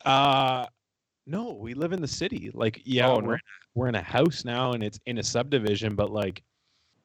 Uh 0.04 0.66
no, 1.26 1.52
we 1.52 1.74
live 1.74 1.92
in 1.92 2.00
the 2.02 2.08
city. 2.08 2.50
Like, 2.54 2.82
yeah, 2.84 3.08
Oh, 3.08 3.16
we're, 3.16 3.22
no. 3.22 3.28
in 3.32 3.34
a, 3.34 3.40
we're 3.74 3.88
in 3.88 3.94
a 3.94 4.02
house 4.02 4.44
now 4.44 4.72
and 4.72 4.82
it's 4.82 4.98
in 5.06 5.18
a 5.18 5.22
subdivision, 5.22 5.94
but 5.94 6.10
like 6.10 6.42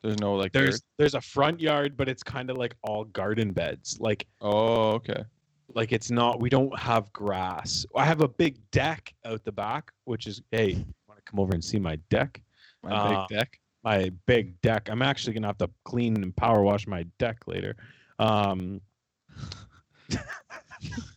There's 0.02 0.18
no 0.20 0.36
like. 0.36 0.52
there's 0.52 0.76
dirt? 0.82 0.86
there's 0.98 1.16
a 1.16 1.22
front 1.22 1.60
yard, 1.60 1.96
but 1.98 2.08
it's 2.10 2.24
kind 2.24 2.50
of 2.50 2.58
like 2.58 2.76
all 2.84 3.06
garden 3.06 3.52
beds. 3.52 3.98
Like 4.00 4.26
Oh, 4.42 4.92
okay. 4.94 5.24
like 5.74 5.92
it's 5.94 6.12
not 6.12 6.40
we 6.42 6.50
don't 6.50 6.78
have 6.78 7.12
grass. 7.14 7.86
I 7.96 8.06
have 8.06 8.22
a 8.22 8.28
big 8.28 8.58
deck 8.72 9.14
out 9.26 9.44
the 9.46 9.52
back, 9.52 9.92
which 10.06 10.28
is 10.28 10.42
hey, 10.52 10.74
want 11.08 11.18
to 11.24 11.24
come 11.32 11.40
over 11.40 11.54
and 11.54 11.64
see 11.64 11.80
my 11.80 11.96
deck? 12.10 12.42
My 12.84 12.92
Uh, 12.92 13.28
big 13.28 13.38
deck. 13.38 13.60
My 13.84 14.12
big 14.26 14.60
deck. 14.62 14.90
I'm 14.90 15.02
actually 15.02 15.34
gonna 15.34 15.48
have 15.48 15.58
to 15.60 15.70
clean 15.86 16.22
and 16.22 16.36
power 16.36 16.62
wash 16.62 16.88
my 16.88 17.04
deck 17.20 17.38
later. 17.48 17.76
Um 18.20 18.82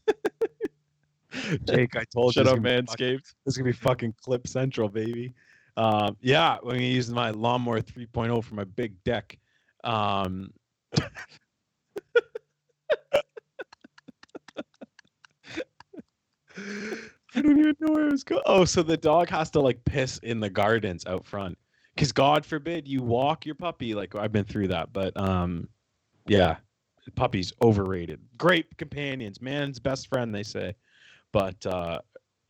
Jake, 1.67 1.97
I 1.97 2.05
told 2.05 2.35
Shut 2.35 2.47
you. 2.47 2.53
up, 2.53 2.59
it's 2.59 2.63
gonna 2.65 2.83
be 2.83 2.87
fucking- 2.87 3.17
This 3.45 3.55
is 3.55 3.57
gonna 3.59 3.71
be 3.71 3.77
fucking 3.77 4.15
clip 4.23 4.47
central, 4.47 4.89
baby. 4.89 5.35
Um, 5.77 6.17
yeah, 6.21 6.57
I'm 6.57 6.65
gonna 6.69 6.81
use 6.81 7.11
my 7.11 7.31
lawnmower 7.31 7.81
3.0 7.81 8.43
for 8.45 8.55
my 8.55 8.65
big 8.65 9.03
deck. 9.05 9.39
Um, 9.85 10.53
I 17.35 17.41
don't 17.41 17.59
even 17.59 17.75
know 17.81 17.93
where 17.95 18.05
I 18.05 18.09
was 18.11 18.25
going. 18.25 18.43
Oh, 18.47 18.65
so 18.65 18.83
the 18.83 18.97
dog 18.97 19.29
has 19.31 19.51
to 19.53 19.61
like 19.61 19.83
piss 19.85 20.19
in 20.19 20.41
the 20.41 20.51
gardens 20.51 21.07
out 21.07 21.25
front, 21.25 21.57
because 21.95 22.13
God 22.13 22.45
forbid 22.45 22.87
you 22.87 23.03
walk 23.03 23.47
your 23.47 23.55
puppy. 23.55 23.95
Like 23.95 24.15
I've 24.15 24.33
been 24.33 24.45
through 24.45 24.69
that, 24.69 24.93
but 24.93 25.17
um, 25.19 25.69
yeah, 26.27 26.57
puppies 27.15 27.53
overrated. 27.63 28.21
Great 28.37 28.77
companions, 28.77 29.41
man's 29.41 29.79
best 29.79 30.09
friend, 30.09 30.35
they 30.35 30.43
say, 30.43 30.75
but 31.33 31.65
uh, 31.67 31.99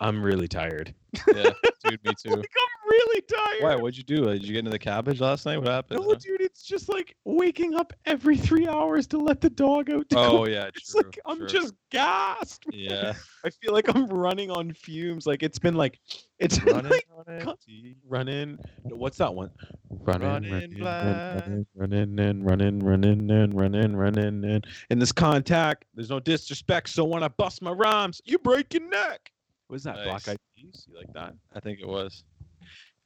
I'm 0.01 0.23
really 0.23 0.49
tired. 0.49 0.95
Yeah, 1.33 1.53
dude, 1.85 2.05
me 2.05 2.15
too. 2.23 2.31
Like 2.31 2.51
I'm 2.57 2.72
really 3.07 3.21
tired. 3.23 3.63
Why? 3.63 3.77
What'd 3.77 3.97
you 3.97 4.03
do? 4.05 4.25
Did 4.27 4.43
you 4.45 4.53
get 4.53 4.61
into 4.61 4.71
the 4.71 4.79
cabbage 4.79 5.21
last 5.21 5.47
night? 5.47 5.59
What 5.59 5.69
happened? 5.69 6.01
No, 6.01 6.15
dude, 6.15 6.41
it's 6.41 6.63
just 6.63 6.89
like 6.89 7.15
waking 7.25 7.75
up 7.75 7.93
every 8.07 8.37
three 8.37 8.67
hours 8.69 9.07
to 9.09 9.19
let 9.19 9.41
the 9.41 9.51
dog 9.51 9.91
out. 9.91 10.09
To 10.11 10.19
Oh 10.19 10.31
go. 10.31 10.47
yeah, 10.47 10.69
It's 10.75 10.93
true. 10.93 11.03
I'm 11.27 11.47
just 11.49 11.75
gassed. 11.91 12.65
man. 12.71 12.81
yeah. 12.81 13.13
I 13.45 13.51
feel 13.51 13.73
like 13.73 13.95
I'm 13.95 14.07
running 14.07 14.51
on 14.51 14.73
fumes. 14.73 15.27
Like 15.27 15.43
it's 15.43 15.59
been 15.59 15.75
like 15.75 15.99
it's 16.39 16.63
Running 16.65 16.91
like 16.91 17.07
running. 18.09 18.59
no, 18.85 18.97
What's 18.97 19.19
that 19.19 19.33
one? 19.35 19.51
Running, 19.91 20.27
Running 20.29 20.53
running, 20.53 20.79
black. 20.79 21.41
running, 21.47 21.67
running, 21.75 22.19
and 22.19 22.45
running, 22.47 22.79
running, 22.81 23.31
and 23.31 23.55
running, 23.59 23.97
running, 23.97 24.45
and 24.45 24.67
in 24.91 24.99
this 24.99 25.13
contact, 25.13 25.85
there's 25.95 26.11
no 26.11 26.19
disrespect. 26.21 26.89
So 26.89 27.05
when 27.05 27.23
I 27.23 27.29
bust 27.29 27.63
my 27.63 27.71
rhymes, 27.73 28.21
you 28.25 28.39
break 28.39 28.75
your 28.75 28.89
neck. 28.89 29.31
What's 29.69 29.85
that? 29.85 29.95
Black 29.97 30.07
Nice. 30.07 30.29
Eyed 30.29 30.39
Peas? 30.57 30.87
You 30.89 30.97
like 30.97 31.13
that? 31.15 31.35
I 31.55 31.61
think 31.61 31.81
it 31.81 31.87
was. 31.89 32.25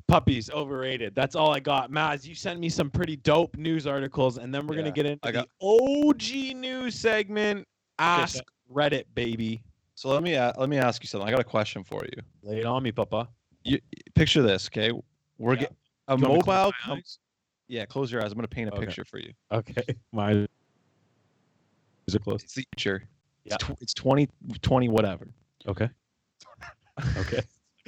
Puppies 0.08 0.50
overrated. 0.50 1.14
That's 1.16 1.34
all 1.34 1.52
I 1.52 1.58
got. 1.58 1.90
Maz, 1.90 2.24
you 2.26 2.34
sent 2.36 2.60
me 2.60 2.68
some 2.68 2.90
pretty 2.90 3.16
dope 3.16 3.56
news 3.56 3.86
articles, 3.88 4.38
and 4.38 4.54
then 4.54 4.66
we're 4.66 4.76
gonna 4.76 4.92
get 4.92 5.04
into 5.06 5.32
got- 5.32 5.48
the 5.60 5.66
OG 5.66 6.54
news 6.54 6.94
segment. 6.94 7.66
Ask 7.98 8.44
Reddit, 8.72 9.04
baby. 9.14 9.62
So 9.96 10.08
let 10.08 10.22
me 10.22 10.34
a- 10.34 10.52
let 10.58 10.68
me 10.68 10.78
ask 10.78 11.02
you 11.02 11.08
something. 11.08 11.26
I 11.26 11.30
got 11.32 11.40
a 11.40 11.44
question 11.44 11.82
for 11.82 12.04
you. 12.04 12.22
Lay 12.42 12.60
it 12.60 12.66
on 12.66 12.82
me, 12.84 12.92
Papa. 12.92 13.28
You 13.64 13.80
Picture 14.14 14.42
this, 14.42 14.68
okay? 14.68 14.92
We're 15.38 15.54
Yeah. 15.54 15.60
get, 15.60 15.74
a 16.08 16.16
close 16.16 16.28
mobile. 16.46 16.72
com- 16.80 17.02
yeah, 17.66 17.84
close 17.84 18.12
your 18.12 18.22
eyes. 18.22 18.30
I'm 18.30 18.36
gonna 18.38 18.46
paint 18.46 18.68
a 18.70 18.74
Okay. 18.74 18.86
picture 18.86 19.04
for 19.04 19.18
you. 19.18 19.32
Okay, 19.50 19.74
my 20.12 20.46
eyes 22.08 22.14
are 22.14 22.18
closed. 22.20 22.44
It's 22.44 22.54
the 22.54 22.64
future. 22.76 23.08
Yeah. 23.44 23.54
It's, 23.56 23.64
tw- 23.64 23.82
it's 23.82 23.94
20, 23.94 24.28
20 24.62 24.88
whatever. 24.88 25.32
Okay. 25.66 25.88
Okay. 27.18 27.42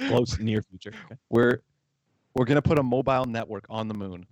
Close, 0.07 0.37
near 0.37 0.61
future. 0.61 0.91
Okay. 1.05 1.15
We're 1.29 1.61
we're 2.39 2.45
gonna 2.45 2.61
put 2.61 2.79
a 2.79 2.83
mobile 2.83 3.25
network 3.25 3.65
on 3.69 3.89
the 3.89 3.93
moon. 3.93 4.25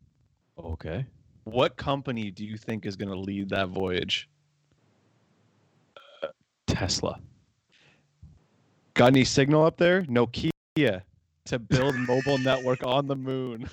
Okay. 0.58 1.06
What 1.43 1.76
company 1.76 2.32
do 2.32 2.46
you 2.46 2.56
think 2.56 2.86
is 2.86 2.96
gonna 2.96 3.13
lead 3.13 3.50
that 3.50 3.67
voyage? 3.67 4.30
Uh, 6.24 6.28
Tesla. 6.67 7.20
Got 8.93 9.08
any 9.08 9.26
signal 9.26 9.65
up 9.65 9.76
there? 9.76 10.04
Nokia 10.04 10.52
to 10.78 11.60
build 11.60 11.96
mobile 12.08 12.38
network 12.38 12.86
on 12.86 13.08
the 13.08 13.15
moon. 13.17 13.70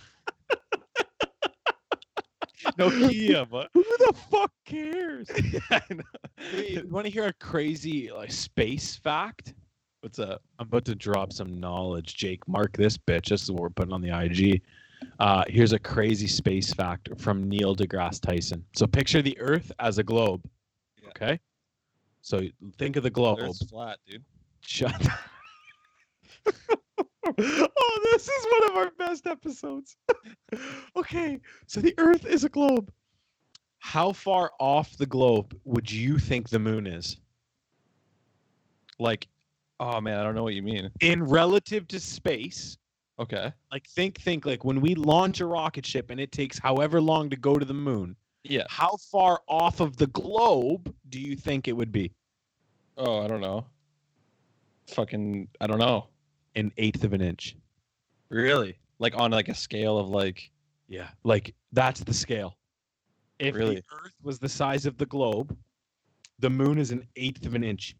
Nokia, 2.77 3.49
but 3.49 3.68
Who 3.73 3.85
the 3.85 4.14
fuck 4.33 4.51
cares? 4.64 5.31
I 5.70 5.81
know. 5.90 6.03
you 6.59 6.88
want 6.90 7.07
to 7.07 7.12
hear 7.12 7.27
a 7.27 7.33
crazy 7.35 8.11
like 8.11 8.33
space 8.33 8.97
fact? 8.97 9.55
What's 10.05 10.19
up? 10.19 10.43
I'm 10.59 10.67
about 10.67 10.85
to 10.85 10.95
drop 10.95 11.33
some 11.33 11.59
knowledge, 11.59 12.14
Jake. 12.14 12.47
Mark 12.47 12.77
this 12.77 12.99
bitch. 12.99 13.31
This 13.31 13.43
is 13.43 13.51
what 13.51 13.62
we're 13.62 13.71
putting 13.71 13.95
on 13.95 14.03
the 14.03 14.11
IG. 14.11 14.61
Uh, 15.19 15.45
here's 15.49 15.73
a 15.73 15.79
crazy 15.79 16.27
space 16.27 16.75
fact 16.75 17.09
from 17.17 17.49
Neil 17.49 17.75
deGrasse 17.75 18.21
Tyson. 18.21 18.62
So 18.77 18.87
picture 18.87 19.23
the 19.23 19.35
Earth 19.40 19.73
as 19.79 19.97
a 19.97 20.03
globe. 20.03 20.43
Yeah. 21.03 21.09
Okay. 21.09 21.40
So 22.21 22.43
think 22.77 22.97
of 22.97 23.03
the 23.03 23.09
globe. 23.09 23.38
Earth's 23.40 23.64
flat, 23.64 23.99
dude. 24.07 24.23
Shut. 24.61 24.95
Up. 24.95 26.55
Oh, 27.27 28.01
this 28.12 28.29
is 28.29 28.47
one 28.53 28.71
of 28.71 28.77
our 28.77 28.90
best 28.99 29.27
episodes. 29.27 29.97
okay, 30.97 31.40
so 31.67 31.81
the 31.81 31.95
Earth 31.97 32.27
is 32.27 32.45
a 32.45 32.51
globe. 32.51 32.93
How 33.79 34.12
far 34.12 34.51
off 34.61 34.99
the 34.99 35.07
globe 35.07 35.59
would 35.64 35.90
you 35.90 36.19
think 36.19 36.51
the 36.51 36.59
moon 36.59 36.87
is 36.87 37.17
Like, 38.99 39.27
oh 39.80 40.00
man, 40.00 40.18
I 40.18 40.22
don't 40.22 40.34
know 40.34 40.42
what 40.44 40.54
you 40.54 40.62
mean. 40.62 40.90
in 41.00 41.22
relative 41.24 41.87
to 41.88 42.00
space? 42.00 42.78
Okay. 43.18 43.52
Like 43.70 43.87
think 43.88 44.20
think 44.20 44.44
like 44.44 44.64
when 44.64 44.80
we 44.80 44.94
launch 44.94 45.40
a 45.40 45.46
rocket 45.46 45.87
ship 45.87 46.10
and 46.10 46.18
it 46.20 46.32
takes 46.32 46.58
however 46.58 47.00
long 47.00 47.30
to 47.30 47.37
go 47.37 47.58
to 47.58 47.64
the 47.64 47.74
moon, 47.74 48.16
Yeah. 48.42 48.64
how 48.68 48.96
far 49.10 49.40
off 49.48 49.80
of 49.80 49.96
the 49.96 50.08
globe 50.08 50.92
do 51.10 51.20
you 51.20 51.37
think 51.37 51.68
it 51.68 51.72
would 51.72 51.92
be? 51.92 52.12
Oh, 52.96 53.20
I 53.24 53.28
don't 53.28 53.40
know. 53.40 53.66
Fucking, 54.88 55.48
I 55.60 55.66
don't 55.66 55.78
know. 55.78 56.08
An 56.56 56.72
eighth 56.76 57.04
of 57.04 57.12
an 57.12 57.20
inch. 57.20 57.56
Really? 58.28 58.76
Like 58.98 59.16
on 59.16 59.30
like 59.30 59.48
a 59.48 59.54
scale 59.54 59.98
of 59.98 60.08
like, 60.08 60.50
Yeah. 60.88 61.08
Like 61.24 61.54
that's 61.72 62.00
the 62.00 62.14
scale. 62.14 62.56
If 63.38 63.54
Really? 63.54 63.76
the 63.76 63.82
Earth 64.04 64.12
was 64.22 64.38
the 64.38 64.48
size 64.48 64.87
of 64.87 64.96
the 64.98 65.06
globe, 65.06 65.56
the 66.40 66.50
moon 66.50 66.78
is 66.78 66.90
an 66.90 67.06
eighth 67.16 67.46
of 67.46 67.54
an 67.54 67.64
inch. 67.64 67.96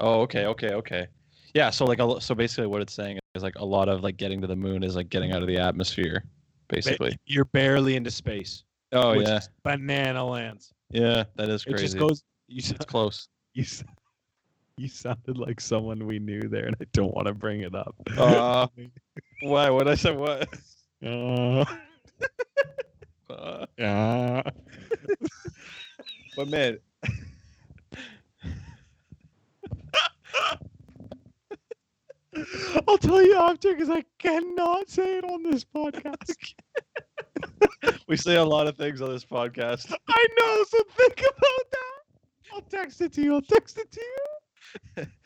Oh, 0.00 0.20
okay, 0.22 0.46
okay, 0.46 0.72
okay. 0.72 1.06
Yeah. 1.54 1.70
So 1.70 1.84
like, 1.84 2.00
a, 2.00 2.20
so 2.20 2.34
basically, 2.34 2.66
what 2.66 2.82
it's 2.82 2.92
saying 2.92 3.18
is 3.34 3.42
like 3.42 3.56
a 3.56 3.64
lot 3.64 3.88
of 3.88 4.02
like 4.02 4.16
getting 4.16 4.40
to 4.40 4.46
the 4.46 4.56
moon 4.56 4.82
is 4.82 4.96
like 4.96 5.08
getting 5.08 5.32
out 5.32 5.42
of 5.42 5.48
the 5.48 5.58
atmosphere, 5.58 6.24
basically. 6.68 7.18
You're 7.26 7.44
barely 7.46 7.96
into 7.96 8.10
space. 8.10 8.64
Oh 8.92 9.16
which 9.16 9.28
yeah, 9.28 9.36
is 9.36 9.48
banana 9.62 10.24
lands. 10.24 10.72
yeah, 10.90 11.24
that 11.36 11.48
is 11.48 11.64
crazy. 11.64 11.76
It 11.76 11.86
just 11.86 11.98
goes. 11.98 12.24
You 12.48 12.58
it's 12.58 12.84
close. 12.84 13.28
you, 13.54 13.64
you 14.76 14.88
sounded 14.88 15.38
like 15.38 15.60
someone 15.60 16.06
we 16.06 16.18
knew 16.18 16.40
there, 16.40 16.66
and 16.66 16.76
I 16.80 16.86
don't 16.92 17.14
want 17.14 17.28
to 17.28 17.34
bring 17.34 17.60
it 17.60 17.74
up. 17.74 17.94
Uh, 18.16 18.66
why? 19.42 19.70
What 19.70 19.86
I 19.86 19.94
said? 19.94 20.16
What? 20.16 20.48
Uh, 23.30 23.64
uh. 23.80 24.42
but 26.36 26.48
man, 26.48 26.78
I'll 32.86 32.98
tell 32.98 33.22
you 33.22 33.36
after 33.36 33.72
because 33.74 33.90
I 33.90 34.04
cannot 34.18 34.88
say 34.88 35.18
it 35.18 35.24
on 35.24 35.42
this 35.42 35.64
podcast. 35.64 36.54
we 38.08 38.16
say 38.16 38.36
a 38.36 38.44
lot 38.44 38.66
of 38.66 38.76
things 38.76 39.00
on 39.00 39.10
this 39.10 39.24
podcast. 39.24 39.92
I 40.08 40.26
know, 40.38 40.64
so 40.68 40.78
think 40.96 41.18
about 41.18 41.70
that. 41.72 42.00
I'll 42.52 42.60
text 42.62 43.00
it 43.00 43.12
to 43.14 43.22
you. 43.22 43.34
I'll 43.34 43.42
text 43.42 43.78
it 43.78 43.90
to 43.92 44.00
you. 44.00 45.06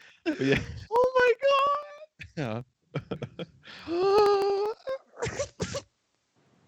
Yeah, 0.40 0.58
Oh 0.90 1.34
my 2.36 2.36
god. 2.36 2.64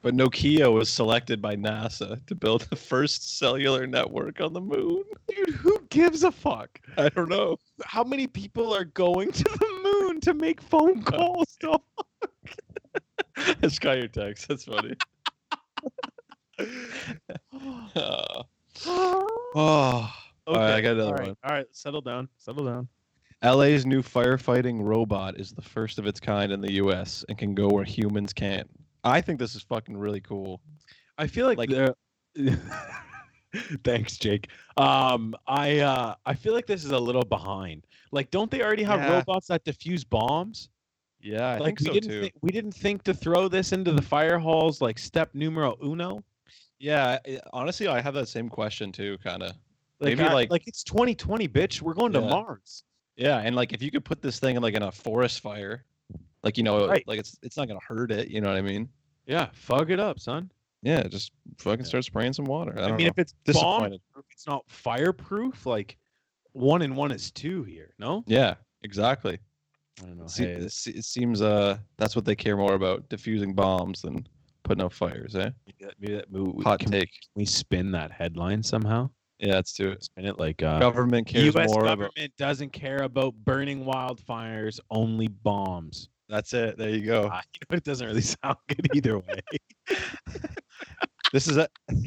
But 0.06 0.14
Nokia 0.14 0.72
was 0.72 0.88
selected 0.88 1.42
by 1.42 1.56
NASA 1.56 2.24
to 2.26 2.34
build 2.36 2.60
the 2.70 2.76
first 2.76 3.40
cellular 3.40 3.88
network 3.88 4.40
on 4.40 4.52
the 4.52 4.60
moon. 4.60 5.02
Dude, 5.26 5.56
who 5.56 5.80
gives 5.90 6.22
a 6.22 6.30
fuck? 6.30 6.80
I 6.96 7.08
don't 7.08 7.28
know. 7.28 7.56
How 7.84 8.04
many 8.04 8.28
people 8.28 8.72
are 8.72 8.84
going 8.84 9.32
to 9.32 9.42
the 9.42 9.80
moon 9.82 10.20
to 10.20 10.32
make 10.32 10.60
phone 10.62 11.02
calls? 11.02 11.56
dog? 11.58 11.80
It's 13.36 13.80
got 13.80 13.98
your 13.98 14.06
text. 14.06 14.46
That's 14.46 14.62
funny. 14.66 14.94
Uh, 17.96 18.42
oh, 18.86 20.14
Okay, 20.46 20.60
right, 20.60 20.74
I 20.74 20.80
got 20.82 20.92
another 20.92 21.08
all 21.08 21.14
right, 21.14 21.26
one. 21.26 21.36
All 21.42 21.56
right, 21.56 21.66
settle 21.72 22.00
down. 22.00 22.28
Settle 22.38 22.64
down. 22.64 22.88
LA's 23.42 23.84
new 23.84 24.02
firefighting 24.02 24.82
robot 24.82 25.40
is 25.40 25.50
the 25.50 25.62
first 25.62 25.98
of 25.98 26.06
its 26.06 26.20
kind 26.20 26.52
in 26.52 26.60
the 26.60 26.74
US 26.74 27.24
and 27.28 27.36
can 27.36 27.56
go 27.56 27.68
where 27.68 27.82
humans 27.82 28.32
can't. 28.32 28.70
I 29.06 29.20
think 29.20 29.38
this 29.38 29.54
is 29.54 29.62
fucking 29.62 29.96
really 29.96 30.20
cool. 30.20 30.60
I 31.18 31.26
feel 31.26 31.46
like, 31.46 31.58
Like- 31.58 31.94
Thanks, 33.84 34.18
Jake. 34.18 34.48
Um, 34.76 35.34
I 35.46 35.78
uh, 35.78 36.14
I 36.26 36.34
feel 36.34 36.52
like 36.52 36.66
this 36.66 36.84
is 36.84 36.90
a 36.90 36.98
little 36.98 37.24
behind. 37.24 37.86
Like, 38.12 38.30
don't 38.30 38.50
they 38.50 38.62
already 38.62 38.82
have 38.82 39.00
Yeah. 39.00 39.14
robots 39.14 39.46
that 39.48 39.64
defuse 39.64 40.06
bombs? 40.08 40.68
Yeah, 41.20 41.46
I 41.48 41.58
like, 41.58 41.78
think 41.78 41.80
so 41.80 41.92
we 41.92 42.00
didn't 42.00 42.10
too. 42.10 42.22
thi- 42.24 42.32
we 42.42 42.50
didn't 42.50 42.72
think 42.72 43.02
to 43.04 43.14
throw 43.14 43.48
this 43.48 43.72
into 43.72 43.92
the 43.92 44.02
fire 44.02 44.38
halls 44.38 44.82
like 44.82 44.98
step 44.98 45.30
numero 45.34 45.76
uno. 45.82 46.22
yeah, 46.78 47.18
I- 47.26 47.40
honestly, 47.54 47.88
I 47.88 48.00
have 48.02 48.12
that 48.14 48.28
same 48.28 48.50
question 48.50 48.92
too, 48.92 49.16
kind 49.24 49.42
of. 49.42 49.52
Like, 50.00 50.18
Maybe, 50.18 50.24
I- 50.28 50.34
like- 50.34 50.50
like 50.50 50.68
it's 50.68 50.84
2020, 50.84 51.48
bitch. 51.48 51.80
We're 51.80 51.94
going 51.94 52.12
to 52.12 52.20
Mars. 52.20 52.82
Yeah, 53.16 53.38
and 53.38 53.56
like 53.56 53.72
if 53.72 53.80
you 53.80 53.90
could 53.90 54.04
put 54.04 54.20
this 54.20 54.38
thing 54.38 54.56
in 54.56 54.62
like 54.62 54.74
in 54.74 54.82
a 54.82 54.92
forest 54.92 55.40
fire, 55.40 55.86
like 56.46 56.56
you 56.56 56.62
know, 56.62 56.86
Right. 56.86 57.02
like 57.08 57.18
it's 57.18 57.36
it's 57.42 57.56
not 57.56 57.66
gonna 57.66 57.80
hurt 57.86 58.12
it. 58.12 58.28
You 58.28 58.40
know 58.40 58.48
what 58.48 58.56
I 58.56 58.62
mean? 58.62 58.88
Yeah, 59.26 59.48
fug 59.52 59.90
it 59.90 59.98
up, 59.98 60.20
son. 60.20 60.48
Yeah, 60.82 61.02
just 61.08 61.32
fucking 61.58 61.80
Yeah. 61.80 61.88
start 61.88 62.04
spraying 62.04 62.32
some 62.34 62.44
water. 62.44 62.78
I 62.78 62.84
I, 62.84 62.86
mean, 62.92 62.98
know. 62.98 63.06
if 63.08 63.18
it's 63.18 63.34
bomb, 63.52 63.92
it's 64.30 64.46
not 64.46 64.64
fireproof. 64.68 65.66
Like 65.66 65.96
one 66.52 66.82
and 66.82 66.96
one 66.96 67.10
is 67.10 67.32
two 67.32 67.64
here. 67.64 67.92
No, 67.98 68.22
Yeah, 68.28 68.54
exactly. 68.82 69.38
I 70.00 70.06
don't 70.06 70.18
know. 70.18 70.26
Se- 70.28 70.44
Hey, 70.44 70.52
it 70.52 70.96
it 70.96 71.04
seems 71.04 71.42
uh 71.42 71.78
that's 71.96 72.14
what 72.14 72.24
they 72.24 72.36
care 72.36 72.56
more 72.56 72.74
about 72.74 73.08
diffusing 73.08 73.52
bombs 73.54 74.02
than 74.02 74.24
putting 74.62 74.84
out 74.84 74.92
fires, 74.92 75.34
eh? 75.34 75.50
maybe 75.66 75.84
that, 75.84 75.94
maybe 75.98 76.14
that 76.14 76.30
move, 76.30 76.62
Hot 76.62 76.78
can 76.78 76.90
take. 76.92 77.10
we 77.34 77.44
spin 77.44 77.90
that 77.92 78.12
headline 78.12 78.62
somehow? 78.62 79.10
Yeah, 79.38 79.54
let's 79.54 79.74
do 79.74 79.90
it. 79.90 80.02
Spin 80.04 80.24
it 80.26 80.38
like 80.38 80.62
uh, 80.62 80.78
Government 80.78 81.26
cares 81.26 81.54
U.S. 81.54 81.68
more 81.70 81.82
government 81.84 82.12
about. 82.16 82.36
doesn't 82.38 82.72
care 82.72 83.02
about 83.02 83.34
burning 83.44 83.84
wildfires, 83.84 84.80
only 84.90 85.28
bombs. 85.28 86.08
That's 86.28 86.52
it. 86.54 86.76
There 86.76 86.90
you 86.90 87.02
go. 87.06 87.24
You 87.24 87.28
know, 87.70 87.76
it 87.76 87.84
doesn't 87.84 88.06
really 88.06 88.20
sound 88.20 88.56
good 88.68 88.88
either 88.94 89.18
way. 89.18 89.40
This 91.32 91.48
is 91.48 91.56
a. 91.56 91.68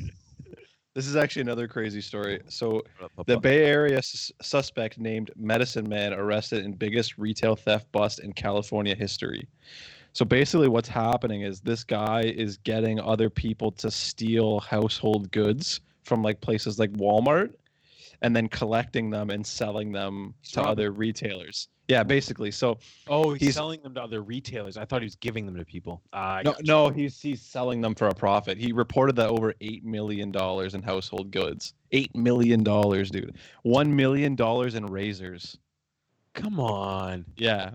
This 0.95 1.08
is 1.08 1.15
actually 1.15 1.43
another 1.43 1.67
crazy 1.67 2.01
story. 2.01 2.41
So, 2.49 2.82
the 3.25 3.39
Bay 3.39 3.63
Area 3.63 4.01
sus- 4.01 4.32
suspect 4.41 4.97
named 4.99 5.32
Medicine 5.38 5.88
Man 5.88 6.13
arrested 6.13 6.65
in 6.65 6.73
biggest 6.73 7.17
retail 7.17 7.55
theft 7.55 7.89
bust 7.93 8.19
in 8.19 8.34
California 8.34 8.95
history. 8.95 9.47
So 10.12 10.25
basically, 10.25 10.67
what's 10.67 10.89
happening 10.89 11.43
is 11.43 11.62
this 11.62 11.86
guy 11.86 12.23
is 12.23 12.58
getting 12.58 12.99
other 12.99 13.29
people 13.29 13.71
to 13.73 13.89
steal 13.89 14.60
household 14.60 15.32
goods 15.32 15.79
from 16.03 16.21
like 16.21 16.41
places 16.41 16.79
like 16.79 16.91
Walmart, 16.93 17.53
and 18.23 18.36
then 18.36 18.49
collecting 18.49 19.10
them 19.10 19.29
and 19.29 19.45
selling 19.45 19.91
them 19.93 20.34
He's 20.41 20.51
to 20.53 20.60
robbing. 20.62 20.71
other 20.71 20.91
retailers. 20.91 21.69
Yeah, 21.89 22.04
basically. 22.04 22.52
So 22.52 22.78
oh, 23.08 23.32
he's, 23.34 23.41
he's- 23.41 23.56
selling 23.56 23.82
them 23.82 23.95
to 23.95 24.02
other 24.02 24.21
retailers. 24.21 24.78
I 24.78 24.86
thought 24.86 25.02
he 25.02 25.06
was 25.08 25.15
giving 25.15 25.47
them 25.47 25.56
to 25.56 25.65
people. 25.65 26.04
Ah, 26.13 26.36
I 26.36 26.43
no, 26.43 26.56
no, 26.62 26.89
he's 26.89 27.19
he's 27.19 27.41
selling 27.41 27.82
them 27.82 27.95
for 27.95 28.08
a 28.08 28.13
profit. 28.13 28.60
He 28.60 28.71
reported 28.71 29.15
that 29.15 29.30
over 29.30 29.56
eight 29.60 29.84
million 29.84 30.32
dollars 30.32 30.75
in 30.75 30.84
household 30.84 31.32
goods. 31.32 31.73
Eight 31.91 32.15
million 32.15 32.63
dollars, 32.63 33.10
dude. 33.10 33.38
One 33.63 33.93
million 33.95 34.36
dollars 34.36 34.75
in 34.75 34.86
razors. 34.86 35.58
come 36.36 36.60
on. 36.60 37.25
Yeah. 37.36 37.71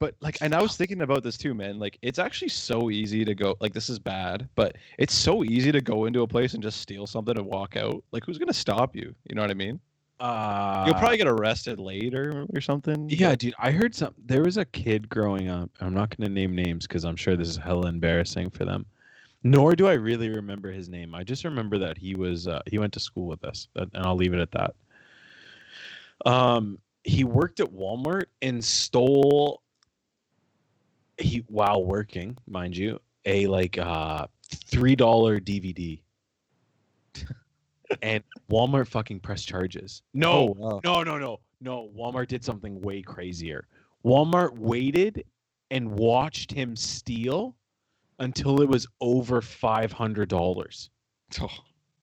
But 0.00 0.14
like, 0.20 0.38
and 0.40 0.54
I 0.54 0.60
was 0.62 0.76
thinking 0.76 1.00
about 1.02 1.22
this 1.22 1.36
too, 1.36 1.54
man. 1.54 1.78
Like, 1.78 1.98
it's 2.02 2.18
actually 2.18 2.48
so 2.50 2.90
easy 2.90 3.24
to 3.24 3.34
go. 3.34 3.56
Like, 3.60 3.72
this 3.74 3.88
is 3.88 3.98
bad, 3.98 4.48
but 4.54 4.76
it's 4.98 5.14
so 5.14 5.42
easy 5.44 5.72
to 5.72 5.80
go 5.80 6.06
into 6.06 6.22
a 6.22 6.26
place 6.26 6.54
and 6.54 6.62
just 6.62 6.80
steal 6.80 7.06
something 7.06 7.36
and 7.36 7.46
walk 7.46 7.76
out. 7.76 8.02
Like, 8.12 8.24
who's 8.24 8.38
gonna 8.38 8.52
stop 8.52 8.94
you? 8.96 9.14
You 9.28 9.34
know 9.36 9.42
what 9.42 9.50
I 9.50 9.54
mean? 9.54 9.80
Uh, 10.20 10.84
You'll 10.86 10.96
probably 10.96 11.16
get 11.16 11.28
arrested 11.28 11.78
later 11.78 12.44
or 12.52 12.60
something. 12.60 13.08
Yeah, 13.08 13.36
dude. 13.36 13.54
I 13.58 13.70
heard 13.70 13.94
some. 13.94 14.14
There 14.26 14.42
was 14.42 14.56
a 14.56 14.64
kid 14.64 15.08
growing 15.08 15.48
up. 15.48 15.70
I'm 15.80 15.94
not 15.94 16.16
going 16.16 16.28
to 16.28 16.34
name 16.34 16.54
names 16.54 16.86
because 16.86 17.04
I'm 17.04 17.16
sure 17.16 17.36
this 17.36 17.48
is 17.48 17.56
hella 17.56 17.88
embarrassing 17.88 18.50
for 18.50 18.64
them. 18.64 18.84
Nor 19.44 19.76
do 19.76 19.86
I 19.86 19.92
really 19.92 20.28
remember 20.28 20.72
his 20.72 20.88
name. 20.88 21.14
I 21.14 21.22
just 21.22 21.44
remember 21.44 21.78
that 21.78 21.96
he 21.96 22.16
was 22.16 22.48
uh, 22.48 22.60
he 22.66 22.78
went 22.78 22.92
to 22.94 23.00
school 23.00 23.26
with 23.26 23.44
us, 23.44 23.68
and 23.76 23.90
I'll 23.94 24.16
leave 24.16 24.34
it 24.34 24.40
at 24.40 24.50
that. 24.50 24.74
Um, 26.26 26.78
he 27.04 27.22
worked 27.22 27.60
at 27.60 27.72
Walmart 27.72 28.24
and 28.42 28.64
stole. 28.64 29.62
He 31.18 31.44
while 31.48 31.84
working, 31.84 32.36
mind 32.48 32.76
you, 32.76 33.00
a 33.24 33.46
like 33.46 33.78
uh 33.78 34.26
three 34.66 34.96
dollar 34.96 35.38
DVD. 35.38 36.00
and 38.02 38.22
Walmart 38.50 38.86
fucking 38.88 39.20
pressed 39.20 39.48
charges. 39.48 40.02
No, 40.14 40.32
Oh, 40.32 40.54
wow. 40.56 40.80
no, 40.84 41.02
no, 41.02 41.18
no, 41.18 41.40
no. 41.60 41.90
Walmart 41.96 42.28
did 42.28 42.44
something 42.44 42.80
way 42.80 43.02
crazier. 43.02 43.66
Walmart 44.04 44.56
waited 44.58 45.24
and 45.70 45.90
watched 45.92 46.50
him 46.52 46.74
steal 46.76 47.56
until 48.18 48.60
it 48.62 48.68
was 48.68 48.86
over 49.00 49.40
five 49.40 49.92
hundred 49.92 50.28
dollars 50.28 50.90
Oh, 51.40 51.48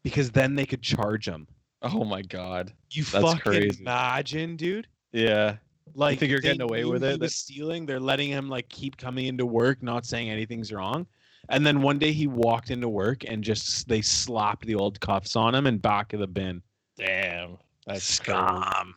because 0.04 0.32
then 0.32 0.56
they 0.56 0.66
could 0.66 0.82
charge 0.82 1.28
him. 1.28 1.48
oh 1.82 2.04
my 2.06 2.22
god. 2.22 2.74
You 2.92 3.04
That's 3.04 3.24
fucking 3.26 3.40
crazy. 3.42 3.82
imagine, 3.82 4.56
dude. 4.56 4.88
Yeah. 5.12 5.58
Like 5.94 6.20
think 6.20 6.32
you're 6.32 6.40
getting 6.42 6.62
away 6.62 6.84
with 6.86 7.04
it? 7.04 7.20
Was 7.20 7.36
stealing. 7.36 7.86
They're 7.86 8.00
letting 8.00 8.30
him 8.30 8.50
like 8.50 8.68
keep 8.70 8.98
coming 8.98 9.28
into 9.28 9.46
work, 9.46 9.82
not 9.84 10.06
saying 10.06 10.30
anything's 10.30 10.72
wrong. 10.74 11.06
And 11.50 11.66
then 11.66 11.82
one 11.82 12.00
day 12.00 12.12
he 12.12 12.28
walked 12.28 12.72
into 12.72 12.90
work 12.90 13.24
and 13.28 13.44
just 13.44 13.88
they 13.88 14.02
slapped 14.02 14.66
the 14.66 14.76
old 14.76 15.00
cuffs 15.00 15.36
on 15.36 15.54
him 15.56 15.68
and 15.68 15.82
back 15.82 16.14
of 16.14 16.20
the 16.20 16.28
bin. 16.28 16.62
Damn. 16.98 17.58
That's 17.86 18.04
scary. 18.04 18.38
scum. 18.38 18.96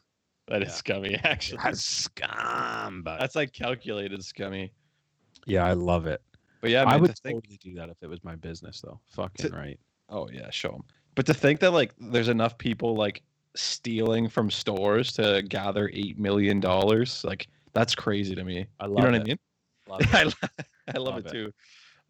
That 0.49 0.63
is 0.63 0.69
Yeah. 0.69 0.75
scummy, 0.75 1.15
actually. 1.25 1.61
That's 1.63 1.85
scum. 1.85 3.03
But 3.03 3.19
That's 3.21 3.35
like 3.37 3.53
calculated 3.53 4.25
scummy. 4.25 4.73
yeah, 5.47 5.65
I 5.65 5.73
love 5.75 6.07
it. 6.07 6.23
But 6.61 6.71
yeah, 6.71 6.85
I 6.85 6.97
would 6.97 7.15
to 7.15 7.23
think, 7.23 7.37
totally 7.37 7.59
do 7.63 7.75
that 7.75 7.89
if 7.91 8.03
it 8.03 8.09
was 8.09 8.23
my 8.25 8.35
business, 8.37 8.81
though. 8.81 8.99
Fucking 9.11 9.51
To- 9.51 9.57
right. 9.57 9.79
oh 10.09 10.29
yeah, 10.33 10.51
show 10.51 10.71
them. 10.71 10.83
But 11.15 11.27
to 11.27 11.35
think 11.35 11.61
that 11.61 11.73
like 11.73 11.95
there's 11.99 12.29
enough 12.29 12.57
people 12.59 12.95
like 12.97 13.23
stealing 13.55 14.29
from 14.29 14.51
stores 14.51 15.13
to 15.13 15.43
gather 15.49 15.91
eight 15.93 16.19
million 16.19 16.61
dollars, 16.61 17.23
like 17.25 17.49
that's 17.75 17.95
crazy 17.95 18.35
to 18.35 18.43
me. 18.45 18.67
I 18.81 18.87
love 18.87 19.05
it. 19.05 19.13
You 19.13 19.13
love 19.13 19.13
know 19.13 19.19
what 19.19 19.21
I 19.21 19.25
mean? 19.25 19.39
Love 19.89 20.01
it. 20.01 20.15
I, 20.15 20.23
lo- 20.25 20.33
I 20.95 20.99
love, 20.99 21.15
Love 21.15 21.19
it 21.19 21.27
it. 21.27 21.33
too. 21.33 21.39
I 21.41 21.45
would 21.45 21.55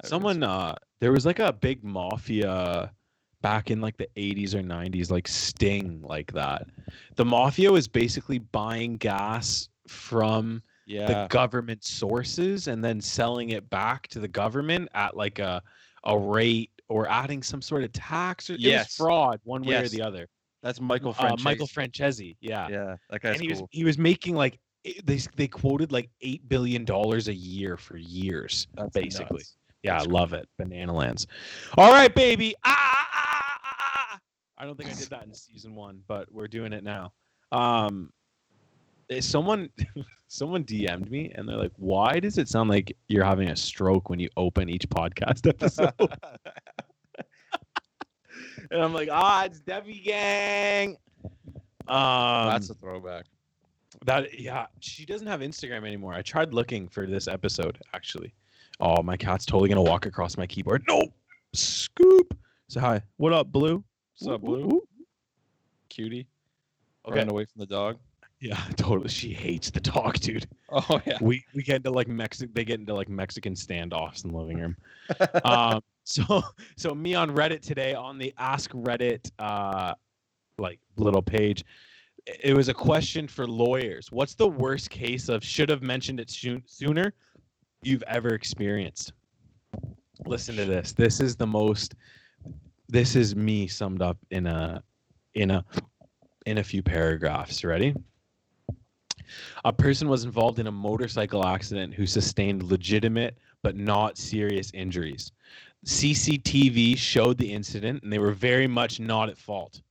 Someone, 0.04 0.42
uh, 0.42 0.74
there 1.00 1.12
was 1.12 1.26
like 1.26 1.38
a 1.38 1.52
big 1.52 1.82
mafia 1.82 2.92
back 3.40 3.70
in 3.70 3.80
like 3.80 3.96
the 3.96 4.08
80s 4.16 4.54
or 4.54 4.62
90s, 4.62 5.10
like 5.10 5.28
Sting, 5.28 6.00
like 6.02 6.32
that. 6.32 6.66
The 7.16 7.24
mafia 7.24 7.70
was 7.70 7.88
basically 7.88 8.38
buying 8.38 8.96
gas 8.96 9.68
from 9.86 10.62
yeah, 10.86 11.06
the 11.06 11.28
government 11.28 11.84
sources 11.84 12.68
and 12.68 12.82
then 12.82 13.00
selling 13.00 13.50
it 13.50 13.68
back 13.70 14.08
to 14.08 14.20
the 14.20 14.28
government 14.28 14.88
at 14.94 15.16
like 15.16 15.38
a 15.38 15.62
a 16.04 16.18
rate 16.18 16.70
or 16.88 17.08
adding 17.08 17.42
some 17.42 17.60
sort 17.60 17.84
of 17.84 17.92
tax 17.92 18.48
or 18.48 18.54
Yes. 18.54 18.96
fraud 18.96 19.40
one 19.44 19.62
way 19.62 19.76
or 19.76 19.88
the 19.88 20.00
other. 20.02 20.28
that's 20.62 20.80
Michael 20.80 21.14
Uh, 21.18 21.36
Michael 21.42 21.66
Franzese, 21.66 22.36
yeah. 22.40 22.68
Yeah, 22.68 22.96
that 23.10 23.20
guy's 23.20 23.34
and 23.34 23.42
he 23.42 23.48
was 23.48 23.62
he 23.70 23.84
was 23.84 23.98
making 23.98 24.34
like 24.34 24.58
they 25.04 25.18
they 25.36 25.48
quoted 25.48 25.92
like 25.92 26.10
eight 26.22 26.48
billion 26.48 26.84
dollars 26.84 27.28
a 27.28 27.34
year 27.34 27.76
for 27.76 27.96
years. 27.96 28.66
That's 28.74 28.90
basically. 28.90 29.38
nuts. 29.38 29.57
Yeah, 29.82 29.94
I 29.94 29.98
That's 29.98 30.08
love 30.08 30.32
it. 30.32 30.48
Banana 30.58 30.92
lands. 30.92 31.26
All 31.76 31.92
right, 31.92 32.12
baby. 32.14 32.54
Ah, 32.64 32.76
ah, 32.76 33.08
ah, 33.12 33.58
ah, 33.64 33.76
ah. 34.14 34.18
I 34.58 34.64
don't 34.64 34.76
think 34.76 34.90
I 34.90 34.94
did 34.94 35.08
that 35.10 35.24
in 35.24 35.32
season 35.34 35.74
one, 35.74 36.02
but 36.08 36.30
we're 36.32 36.48
doing 36.48 36.72
it 36.72 36.82
now. 36.82 37.12
Um, 37.52 38.12
eh, 39.10 39.20
someone 39.20 39.70
someone 40.28 40.64
DM'd 40.64 41.10
me 41.10 41.32
and 41.34 41.48
they're 41.48 41.56
like, 41.56 41.72
"Why 41.76 42.18
does 42.18 42.38
it 42.38 42.48
sound 42.48 42.70
like 42.70 42.96
you're 43.08 43.24
having 43.24 43.50
a 43.50 43.56
stroke 43.56 44.10
when 44.10 44.18
you 44.18 44.28
open 44.36 44.68
each 44.68 44.88
podcast 44.88 45.48
episode?" 45.48 45.92
and 48.70 48.82
I'm 48.82 48.92
like, 48.92 49.08
"Ah, 49.10 49.44
it's 49.44 49.60
Debbie 49.60 50.00
Gang." 50.00 50.96
Um, 51.86 52.48
that's 52.48 52.68
a 52.68 52.74
throwback. 52.74 53.26
that 54.04 54.38
yeah, 54.38 54.66
she 54.80 55.06
doesn't 55.06 55.26
have 55.28 55.40
Instagram 55.40 55.86
anymore. 55.86 56.12
I 56.14 56.22
tried 56.22 56.52
looking 56.52 56.88
for 56.88 57.06
this 57.06 57.28
episode 57.28 57.78
actually. 57.94 58.34
Oh, 58.80 59.02
my 59.02 59.16
cat's 59.16 59.44
totally 59.44 59.68
gonna 59.68 59.82
walk 59.82 60.06
across 60.06 60.36
my 60.36 60.46
keyboard. 60.46 60.84
No, 60.88 61.02
scoop. 61.52 62.36
So 62.68 62.80
hi, 62.80 63.02
what 63.16 63.32
up, 63.32 63.50
Blue? 63.50 63.82
What's 64.18 64.32
up, 64.32 64.40
Blue? 64.42 64.66
woo. 64.66 64.82
Cutie. 65.88 66.28
Okay. 67.06 67.16
Running 67.16 67.32
away 67.32 67.44
from 67.44 67.60
the 67.60 67.66
dog. 67.66 67.98
Yeah, 68.40 68.60
totally. 68.76 69.08
She 69.08 69.32
hates 69.32 69.70
the 69.70 69.80
dog, 69.80 70.14
dude. 70.20 70.46
Oh 70.70 71.00
yeah. 71.06 71.16
We 71.22 71.42
we 71.54 71.62
get 71.62 71.76
into 71.76 71.90
like 71.90 72.08
Mexican. 72.08 72.52
They 72.54 72.62
get 72.62 72.78
into 72.78 72.92
like 72.92 73.08
Mexican 73.08 73.54
standoffs 73.54 74.24
in 74.24 74.32
the 74.32 74.36
living 74.36 74.58
room. 74.58 74.76
um, 75.44 75.80
so 76.04 76.42
so 76.76 76.94
me 76.94 77.14
on 77.14 77.34
Reddit 77.34 77.62
today 77.62 77.94
on 77.94 78.18
the 78.18 78.34
Ask 78.36 78.72
Reddit 78.72 79.30
uh 79.38 79.94
like 80.58 80.78
little 80.98 81.22
page. 81.22 81.64
It 82.26 82.54
was 82.54 82.68
a 82.68 82.74
question 82.74 83.26
for 83.26 83.46
lawyers. 83.46 84.12
What's 84.12 84.34
the 84.34 84.46
worst 84.46 84.90
case 84.90 85.30
of 85.30 85.42
should 85.42 85.70
have 85.70 85.80
mentioned 85.80 86.20
it 86.20 86.28
soon, 86.28 86.62
sooner 86.66 87.14
you've 87.82 88.02
ever 88.06 88.30
experienced? 88.30 89.12
Listen 90.26 90.56
to 90.56 90.64
this. 90.64 90.92
This 90.92 91.20
is 91.20 91.36
the 91.36 91.46
most. 91.46 91.94
This 92.88 93.16
is 93.16 93.36
me 93.36 93.66
summed 93.66 94.02
up 94.02 94.18
in 94.30 94.46
a 94.46 94.82
in 95.34 95.50
a 95.50 95.64
in 96.46 96.58
a 96.58 96.64
few 96.64 96.82
paragraphs. 96.82 97.64
Ready? 97.64 97.94
A 99.64 99.72
person 99.72 100.08
was 100.08 100.24
involved 100.24 100.58
in 100.58 100.66
a 100.66 100.72
motorcycle 100.72 101.44
accident 101.44 101.92
who 101.94 102.06
sustained 102.06 102.62
legitimate 102.62 103.36
but 103.62 103.76
not 103.76 104.16
serious 104.16 104.70
injuries. 104.72 105.32
CCTV 105.84 106.96
showed 106.96 107.38
the 107.38 107.52
incident 107.52 108.02
and 108.02 108.12
they 108.12 108.18
were 108.18 108.32
very 108.32 108.66
much 108.66 109.00
not 109.00 109.28
at 109.28 109.36
fault. 109.36 109.82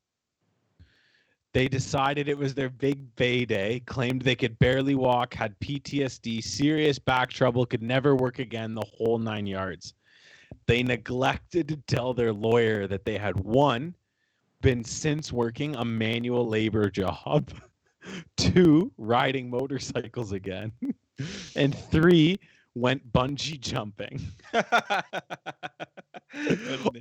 They 1.53 1.67
decided 1.67 2.27
it 2.27 2.37
was 2.37 2.53
their 2.53 2.69
big 2.69 3.15
bay 3.15 3.45
day, 3.45 3.81
claimed 3.85 4.21
they 4.21 4.35
could 4.35 4.59
barely 4.59 4.95
walk, 4.95 5.33
had 5.33 5.59
PTSD, 5.59 6.43
serious 6.43 6.99
back 6.99 7.29
trouble, 7.29 7.65
could 7.65 7.81
never 7.81 8.15
work 8.15 8.39
again, 8.39 8.75
the 8.75 8.85
whole 8.85 9.17
nine 9.17 9.47
yards. 9.47 9.93
They 10.67 10.83
neglected 10.83 11.67
to 11.69 11.77
tell 11.87 12.13
their 12.13 12.33
lawyer 12.33 12.87
that 12.87 13.05
they 13.05 13.17
had 13.17 13.39
one, 13.39 13.95
been 14.61 14.83
since 14.83 15.31
working 15.31 15.75
a 15.75 15.85
manual 15.85 16.47
labor 16.47 16.89
job, 16.91 17.51
two, 18.35 18.91
riding 18.97 19.49
motorcycles 19.49 20.31
again, 20.33 20.71
and 21.55 21.75
three, 21.75 22.39
went 22.77 23.11
bungee 23.11 23.59
jumping. 23.59 24.19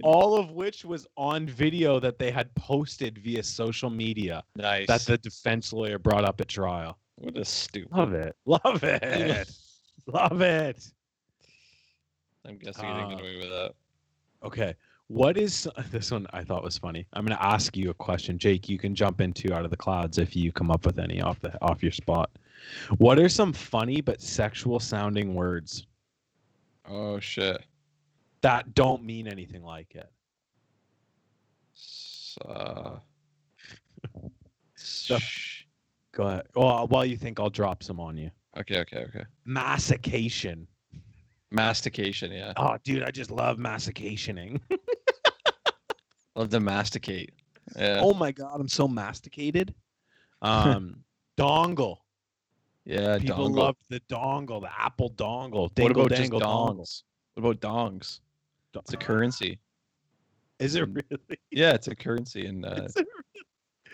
All 0.02 0.36
of 0.38 0.52
which 0.52 0.84
was 0.84 1.06
on 1.16 1.46
video 1.46 2.00
that 2.00 2.18
they 2.18 2.30
had 2.30 2.54
posted 2.54 3.18
via 3.18 3.42
social 3.42 3.90
media 3.90 4.42
nice. 4.54 4.86
that 4.86 5.02
the 5.02 5.18
defense 5.18 5.72
lawyer 5.72 5.98
brought 5.98 6.24
up 6.24 6.40
at 6.40 6.48
trial. 6.48 6.98
what 7.16 7.36
a 7.36 7.44
stupid. 7.44 7.92
Love 7.92 8.14
it. 8.14 8.36
Love 8.46 8.82
it. 8.84 9.50
Love 10.06 10.40
it. 10.40 10.86
I'm 12.46 12.56
guessing 12.58 12.88
you 12.88 12.94
didn't 12.94 13.08
get 13.10 13.18
Uh, 13.18 13.22
away 13.22 13.36
with 13.38 13.50
that. 13.50 13.72
Okay. 14.44 14.74
What 15.08 15.36
is 15.36 15.68
this 15.90 16.10
one 16.10 16.26
I 16.32 16.42
thought 16.44 16.62
was 16.62 16.78
funny. 16.78 17.06
I'm 17.12 17.24
going 17.26 17.36
to 17.36 17.44
ask 17.44 17.76
you 17.76 17.90
a 17.90 17.94
question. 17.94 18.38
Jake, 18.38 18.68
you 18.68 18.78
can 18.78 18.94
jump 18.94 19.20
into 19.20 19.52
out 19.52 19.64
of 19.64 19.70
the 19.70 19.76
clouds 19.76 20.18
if 20.18 20.34
you 20.36 20.52
come 20.52 20.70
up 20.70 20.86
with 20.86 20.98
any 20.98 21.20
off 21.20 21.40
the 21.40 21.60
off 21.62 21.82
your 21.82 21.92
spot. 21.92 22.30
What 22.98 23.18
are 23.18 23.28
some 23.28 23.52
funny 23.52 24.00
but 24.00 24.20
sexual 24.20 24.80
sounding 24.80 25.34
words 25.34 25.86
Oh 26.88 27.18
shit. 27.20 27.62
that 28.42 28.74
don't 28.74 29.02
mean 29.04 29.26
anything 29.28 29.62
like 29.62 29.94
it? 29.94 30.10
Uh, 32.46 32.96
sh- 34.76 35.64
Go 36.12 36.24
ahead. 36.28 36.46
Well, 36.54 36.86
while 36.88 37.04
you 37.04 37.16
think 37.16 37.40
I'll 37.40 37.50
drop 37.50 37.82
some 37.82 38.00
on 38.00 38.16
you. 38.16 38.30
okay, 38.58 38.78
okay, 38.80 39.04
okay. 39.08 39.24
Mastication. 39.44 40.66
Mastication, 41.50 42.32
yeah. 42.32 42.52
Oh, 42.56 42.76
dude, 42.84 43.02
I 43.02 43.10
just 43.10 43.30
love 43.30 43.58
masticationing. 43.58 44.60
Love 46.34 46.50
to 46.50 46.60
masticate. 46.60 47.32
Yeah. 47.78 48.00
oh 48.02 48.12
my 48.12 48.30
god, 48.30 48.60
I'm 48.60 48.68
so 48.68 48.86
masticated. 48.86 49.74
Um, 50.42 51.02
dongle. 51.38 51.96
Yeah, 52.86 53.18
People 53.18 53.50
dongle. 53.50 53.56
love 53.56 53.76
the 53.90 54.00
dongle, 54.08 54.60
the 54.62 54.70
Apple 54.80 55.10
dongle. 55.10 55.62
What 55.62 55.74
Dingle 55.74 56.02
about 56.06 56.10
just 56.10 56.22
dangle 56.22 56.40
dongle. 56.40 56.76
dongs? 56.78 57.02
What 57.34 57.56
about 57.56 57.60
dongs? 57.60 58.20
It's 58.74 58.92
a 58.92 58.96
currency. 58.96 59.58
Is 60.58 60.74
it 60.76 60.88
really? 60.88 61.38
Yeah, 61.50 61.72
it's 61.72 61.88
a 61.88 61.96
currency 61.96 62.46
in 62.46 62.64
uh, 62.64 62.88
it 62.96 63.06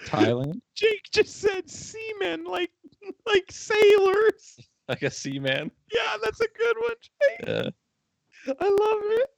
Thailand. 0.07 0.61
Jake 0.75 1.09
just 1.13 1.41
said 1.41 1.69
seamen, 1.71 2.45
like 2.45 2.71
like 3.27 3.51
sailors. 3.51 4.59
like 4.89 5.03
a 5.03 5.11
seaman. 5.11 5.71
Yeah, 5.93 6.17
that's 6.23 6.41
a 6.41 6.49
good 6.57 6.77
one. 6.79 6.95
Jake. 7.01 7.49
Yeah. 7.49 8.55
I 8.61 8.69
love 8.69 9.03
it. 9.05 9.31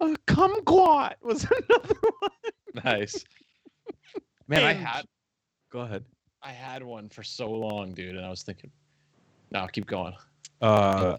Uh, 0.00 0.14
kumquat 0.32 1.14
was 1.22 1.44
another 1.44 1.94
one. 2.20 2.84
Nice. 2.84 3.24
Man, 4.46 4.64
I 4.64 4.72
had 4.72 5.04
Go 5.70 5.80
ahead. 5.80 6.04
I 6.42 6.52
had 6.52 6.82
one 6.82 7.08
for 7.08 7.22
so 7.22 7.50
long, 7.50 7.92
dude, 7.92 8.16
and 8.16 8.24
I 8.24 8.30
was 8.30 8.42
thinking, 8.42 8.70
no, 9.50 9.66
keep 9.66 9.86
going. 9.86 10.14
Uh, 10.60 11.16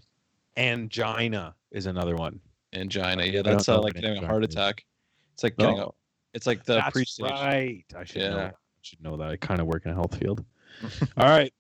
angina 0.58 1.56
is 1.72 1.86
another 1.86 2.16
one. 2.16 2.40
Angina. 2.74 3.26
Yeah, 3.26 3.42
that's 3.42 3.68
uh, 3.68 3.82
like 3.82 3.96
getting 3.96 4.24
a 4.24 4.28
heart 4.28 4.44
attack. 4.44 4.86
It's 5.34 5.44
like 5.44 5.58
getting 5.58 5.80
a. 5.80 5.88
It's 6.34 6.46
like 6.46 6.64
the 6.64 6.76
That's 6.76 6.92
pre-stage. 6.92 7.32
right. 7.32 7.84
I 7.98 8.04
should 8.04 8.18
know. 8.18 8.24
Yeah. 8.24 8.36
That. 8.36 8.54
I 8.54 8.82
should 8.82 9.02
know 9.04 9.18
that. 9.18 9.30
I 9.30 9.36
kind 9.38 9.60
of 9.60 9.68
work 9.68 9.86
in 9.86 9.92
a 9.92 9.96
health 9.96 10.16
field. 10.18 10.46
All 11.18 11.28
right. 11.28 11.52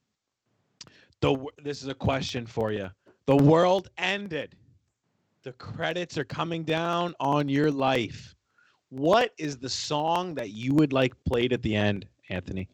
The 1.22 1.36
this 1.64 1.82
is 1.82 1.88
a 1.88 1.94
question 1.94 2.46
for 2.46 2.72
you. 2.72 2.90
The 3.26 3.36
world 3.36 3.90
ended. 3.98 4.56
The 5.44 5.54
credits 5.54 6.18
are 6.18 6.24
coming 6.24 6.64
down 6.64 7.16
on 7.20 7.50
your 7.50 7.72
life. 7.72 8.36
What 8.90 9.32
is 9.38 9.58
the 9.58 9.70
song 9.70 10.36
that 10.36 10.52
you 10.52 10.74
would 10.74 10.94
like 10.94 11.14
played 11.24 11.54
at 11.54 11.62
the 11.62 11.76
end, 11.76 12.08
Anthony? 12.30 12.70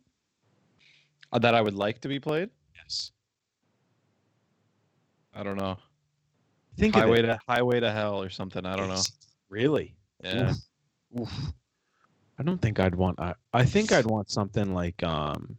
Uh, 1.36 1.40
that 1.40 1.54
I 1.54 1.60
would 1.60 1.74
like 1.74 2.00
to 2.00 2.08
be 2.08 2.18
played. 2.18 2.50
Yes. 2.74 3.12
I 5.34 5.44
don't 5.44 5.58
know. 5.58 5.78
Think 6.78 6.96
Highway 6.96 7.24
to 7.24 7.38
Highway 7.46 7.82
to 7.82 7.92
Hell 7.92 8.22
or 8.24 8.30
something. 8.30 8.66
I 8.66 8.78
don't 8.78 8.88
know. 8.88 9.02
Really? 9.50 9.98
Yeah. 10.24 10.54
Oof. 11.20 11.24
Oof. 11.24 11.54
I 12.40 12.44
don't 12.44 12.62
think 12.62 12.80
I'd 12.80 12.96
want. 12.96 13.20
I, 13.20 13.34
I 13.54 13.66
think 13.66 13.92
I'd 13.92 14.06
want 14.06 14.30
something 14.30 14.74
like 14.74 15.04
um. 15.04 15.58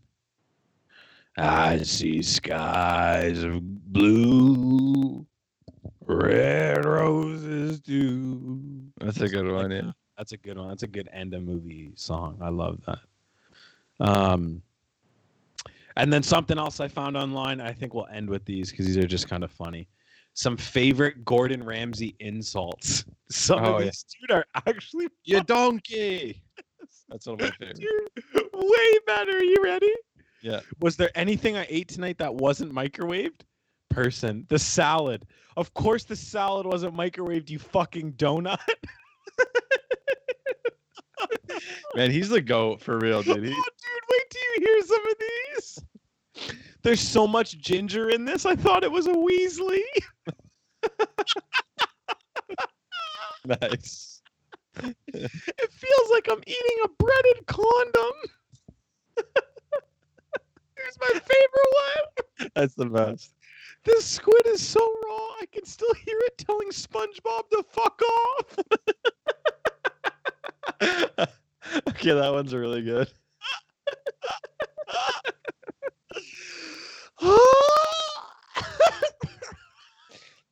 I 1.36 1.82
see 1.82 2.22
skies 2.22 3.42
of 3.42 3.60
blue, 3.92 5.26
red 6.06 6.86
roses 6.86 7.80
too. 7.80 8.62
That's 8.98 9.20
a 9.20 9.28
good 9.28 9.52
one. 9.52 9.70
Yeah. 9.70 9.90
That's 10.16 10.32
a 10.32 10.38
good 10.38 10.56
one. 10.56 10.68
That's 10.68 10.84
a 10.84 10.86
good 10.86 11.10
end 11.12 11.34
of 11.34 11.42
movie 11.42 11.92
song. 11.96 12.38
I 12.40 12.48
love 12.48 12.80
that. 12.86 13.00
Um, 14.00 14.62
and 15.96 16.12
then 16.12 16.22
something 16.22 16.58
else 16.58 16.80
I 16.80 16.88
found 16.88 17.16
online. 17.16 17.60
I 17.60 17.72
think 17.72 17.94
we'll 17.94 18.06
end 18.12 18.28
with 18.28 18.44
these 18.44 18.70
because 18.70 18.86
these 18.86 18.96
are 18.96 19.06
just 19.06 19.28
kind 19.28 19.42
of 19.44 19.50
funny. 19.50 19.88
Some 20.34 20.56
favorite 20.56 21.24
Gordon 21.24 21.62
Ramsay 21.64 22.14
insults. 22.20 23.04
Some 23.30 23.64
Oh, 23.64 23.74
of 23.76 23.80
yeah. 23.80 23.86
these 23.86 24.04
dude 24.20 24.30
are 24.30 24.44
actually 24.66 25.08
You 25.24 25.42
donkey. 25.42 26.42
That's 27.08 27.26
one 27.26 27.34
of 27.34 27.40
my 27.40 27.50
favorites. 27.52 27.80
Dude, 27.80 28.44
way 28.52 28.98
better. 29.06 29.32
Are 29.38 29.42
you 29.42 29.56
ready? 29.62 29.92
Yeah. 30.42 30.60
Was 30.80 30.96
there 30.96 31.10
anything 31.14 31.56
I 31.56 31.66
ate 31.70 31.88
tonight 31.88 32.18
that 32.18 32.34
wasn't 32.34 32.72
microwaved? 32.72 33.40
Person, 33.90 34.44
the 34.48 34.58
salad. 34.58 35.24
Of 35.56 35.72
course, 35.72 36.04
the 36.04 36.16
salad 36.16 36.66
wasn't 36.66 36.94
microwaved. 36.94 37.48
You 37.48 37.58
fucking 37.58 38.12
donut. 38.12 38.58
Man, 41.94 42.10
he's 42.10 42.28
the 42.28 42.40
goat 42.40 42.80
for 42.80 42.98
real, 42.98 43.22
dude. 43.22 43.36
oh, 43.38 43.40
He, 43.40 43.48
dude, 43.48 44.04
wait 44.10 44.30
till 44.30 44.42
you 44.54 44.60
hear 44.60 44.82
some 44.82 45.06
of 45.08 45.14
these. 45.20 45.78
There's 46.82 47.00
so 47.00 47.26
much 47.26 47.58
ginger 47.58 48.10
in 48.10 48.24
this. 48.24 48.46
I 48.46 48.54
thought 48.54 48.84
it 48.84 48.92
was 48.92 49.06
a 49.06 49.12
Weasley. 49.12 49.82
nice. 53.60 54.22
It 54.82 55.70
feels 55.72 56.10
like 56.10 56.28
I'm 56.30 56.42
eating 56.46 56.78
a 56.84 56.88
breaded 57.02 57.46
condom. 57.46 58.12
Here's 60.76 60.98
my 61.00 61.08
favorite 61.08 61.72
one. 61.72 62.50
That's 62.54 62.74
the 62.74 62.86
best. 62.86 63.32
This 63.84 64.04
squid 64.04 64.46
is 64.46 64.60
so 64.60 64.80
raw, 64.80 65.28
I 65.40 65.46
can 65.50 65.64
still 65.64 65.94
hear 65.94 66.18
it 66.26 66.38
telling 66.38 66.68
SpongeBob 66.70 67.48
to 67.50 67.64
fuck 67.70 68.02
off. 68.02 68.58
okay, 71.88 72.12
that 72.12 72.32
one's 72.32 72.54
really 72.54 72.82
good. 72.82 73.10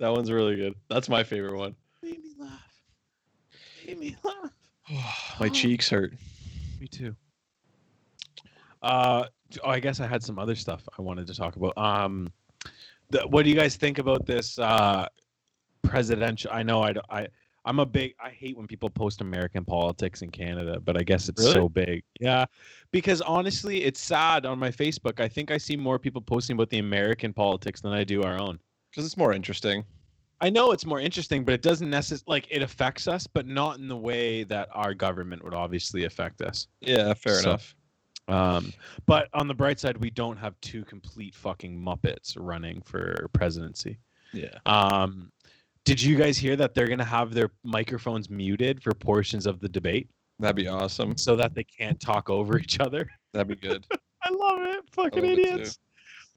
That 0.04 0.12
one's 0.12 0.30
really 0.30 0.56
good. 0.56 0.74
That's 0.90 1.08
my 1.08 1.22
favorite 1.22 1.56
one. 1.56 1.74
Made 2.02 2.22
me 2.22 2.34
laugh. 2.38 2.82
Made 3.86 3.98
me 3.98 4.16
laugh. 4.22 5.36
my 5.40 5.48
cheeks 5.48 5.88
hurt. 5.88 6.12
Me 6.80 6.86
too. 6.86 7.14
Uh, 8.82 9.24
oh, 9.62 9.70
I 9.70 9.80
guess 9.80 10.00
I 10.00 10.06
had 10.06 10.22
some 10.22 10.38
other 10.38 10.54
stuff 10.56 10.86
I 10.98 11.02
wanted 11.02 11.26
to 11.28 11.34
talk 11.34 11.56
about. 11.56 11.78
Um, 11.78 12.30
the, 13.10 13.20
what 13.28 13.44
do 13.44 13.48
you 13.48 13.56
guys 13.56 13.76
think 13.76 13.98
about 13.98 14.26
this 14.26 14.58
uh, 14.58 15.06
presidential? 15.82 16.50
I 16.52 16.62
know 16.64 16.82
I, 16.82 16.92
d- 16.92 17.00
I 17.08 17.28
I'm 17.64 17.78
a 17.78 17.86
big. 17.86 18.14
I 18.22 18.30
hate 18.30 18.56
when 18.56 18.66
people 18.66 18.90
post 18.90 19.20
American 19.20 19.64
politics 19.64 20.22
in 20.22 20.30
Canada, 20.30 20.80
but 20.80 20.96
I 20.98 21.02
guess 21.02 21.28
it's 21.28 21.40
Really? 21.40 21.54
so 21.54 21.68
big. 21.68 22.02
Yeah, 22.20 22.44
because 22.90 23.20
honestly, 23.22 23.84
it's 23.84 24.00
sad 24.00 24.44
on 24.44 24.58
my 24.58 24.70
Facebook. 24.70 25.20
I 25.20 25.28
think 25.28 25.50
I 25.50 25.56
see 25.58 25.76
more 25.76 25.98
people 25.98 26.20
posting 26.20 26.54
about 26.54 26.70
the 26.70 26.78
American 26.78 27.32
politics 27.32 27.80
than 27.80 27.92
I 27.92 28.04
do 28.04 28.22
our 28.22 28.38
own. 28.38 28.58
Because 28.90 29.06
it's 29.06 29.16
more 29.16 29.32
interesting. 29.32 29.84
I 30.40 30.50
know 30.50 30.72
it's 30.72 30.84
more 30.84 31.00
interesting, 31.00 31.44
but 31.44 31.54
it 31.54 31.62
doesn't 31.62 31.88
necessarily 31.88 32.24
like 32.26 32.46
it 32.50 32.60
affects 32.62 33.08
us, 33.08 33.26
but 33.26 33.46
not 33.46 33.78
in 33.78 33.88
the 33.88 33.96
way 33.96 34.44
that 34.44 34.68
our 34.72 34.92
government 34.92 35.42
would 35.42 35.54
obviously 35.54 36.04
affect 36.04 36.42
us. 36.42 36.68
Yeah, 36.80 37.14
fair 37.14 37.40
So- 37.40 37.48
enough. 37.50 37.74
Um, 38.26 38.72
but 39.06 39.28
on 39.34 39.48
the 39.48 39.54
bright 39.54 39.78
side, 39.78 39.98
we 39.98 40.08
don't 40.10 40.38
have 40.38 40.58
two 40.62 40.82
complete 40.84 41.34
fucking 41.34 41.78
muppets 41.78 42.36
running 42.38 42.80
for 42.82 43.28
presidency. 43.34 43.98
Yeah. 44.32 44.58
Um, 44.66 45.30
did 45.84 46.02
you 46.02 46.16
guys 46.16 46.36
hear 46.36 46.56
that 46.56 46.74
they're 46.74 46.88
gonna 46.88 47.04
have 47.04 47.34
their 47.34 47.50
microphones 47.62 48.30
muted 48.30 48.82
for 48.82 48.92
portions 48.92 49.46
of 49.46 49.60
the 49.60 49.68
debate 49.68 50.08
That'd 50.38 50.56
be 50.56 50.68
awesome. 50.68 51.16
so 51.16 51.36
that 51.36 51.54
they 51.54 51.64
can't 51.64 52.00
talk 52.00 52.28
over 52.28 52.58
each 52.58 52.80
other? 52.80 53.08
That'd 53.32 53.48
be 53.48 53.68
good. 53.68 53.86
I 54.22 54.30
love 54.30 54.62
it, 54.62 54.84
fucking 54.90 55.22
love 55.22 55.32
it 55.32 55.38
idiots. 55.38 55.78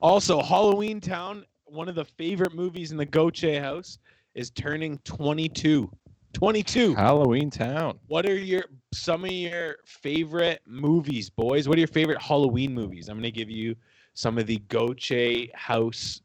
Also, 0.01 0.41
Halloween 0.41 0.99
Town, 0.99 1.45
one 1.65 1.89
of 1.89 1.95
the 1.95 2.05
favorite 2.05 2.53
movies 2.53 2.91
in 2.91 2.97
the 2.97 3.05
Goche 3.05 3.59
house, 3.59 3.97
is 4.35 4.51
turning 4.51 4.99
22. 4.99 5.89
22. 6.33 6.93
Halloween 6.93 7.49
Town. 7.49 7.97
What 8.07 8.27
are 8.27 8.37
your 8.37 8.65
some 8.93 9.25
of 9.25 9.31
your 9.31 9.77
favorite 9.85 10.61
movies, 10.67 11.29
boys? 11.29 11.67
What 11.67 11.77
are 11.77 11.79
your 11.79 11.87
favorite 11.87 12.21
Halloween 12.21 12.73
movies? 12.73 13.09
I'm 13.09 13.17
gonna 13.17 13.31
give 13.31 13.49
you 13.49 13.75
some 14.13 14.37
of 14.37 14.45
the 14.45 14.57
Goche 14.67 15.49
House, 15.55 16.21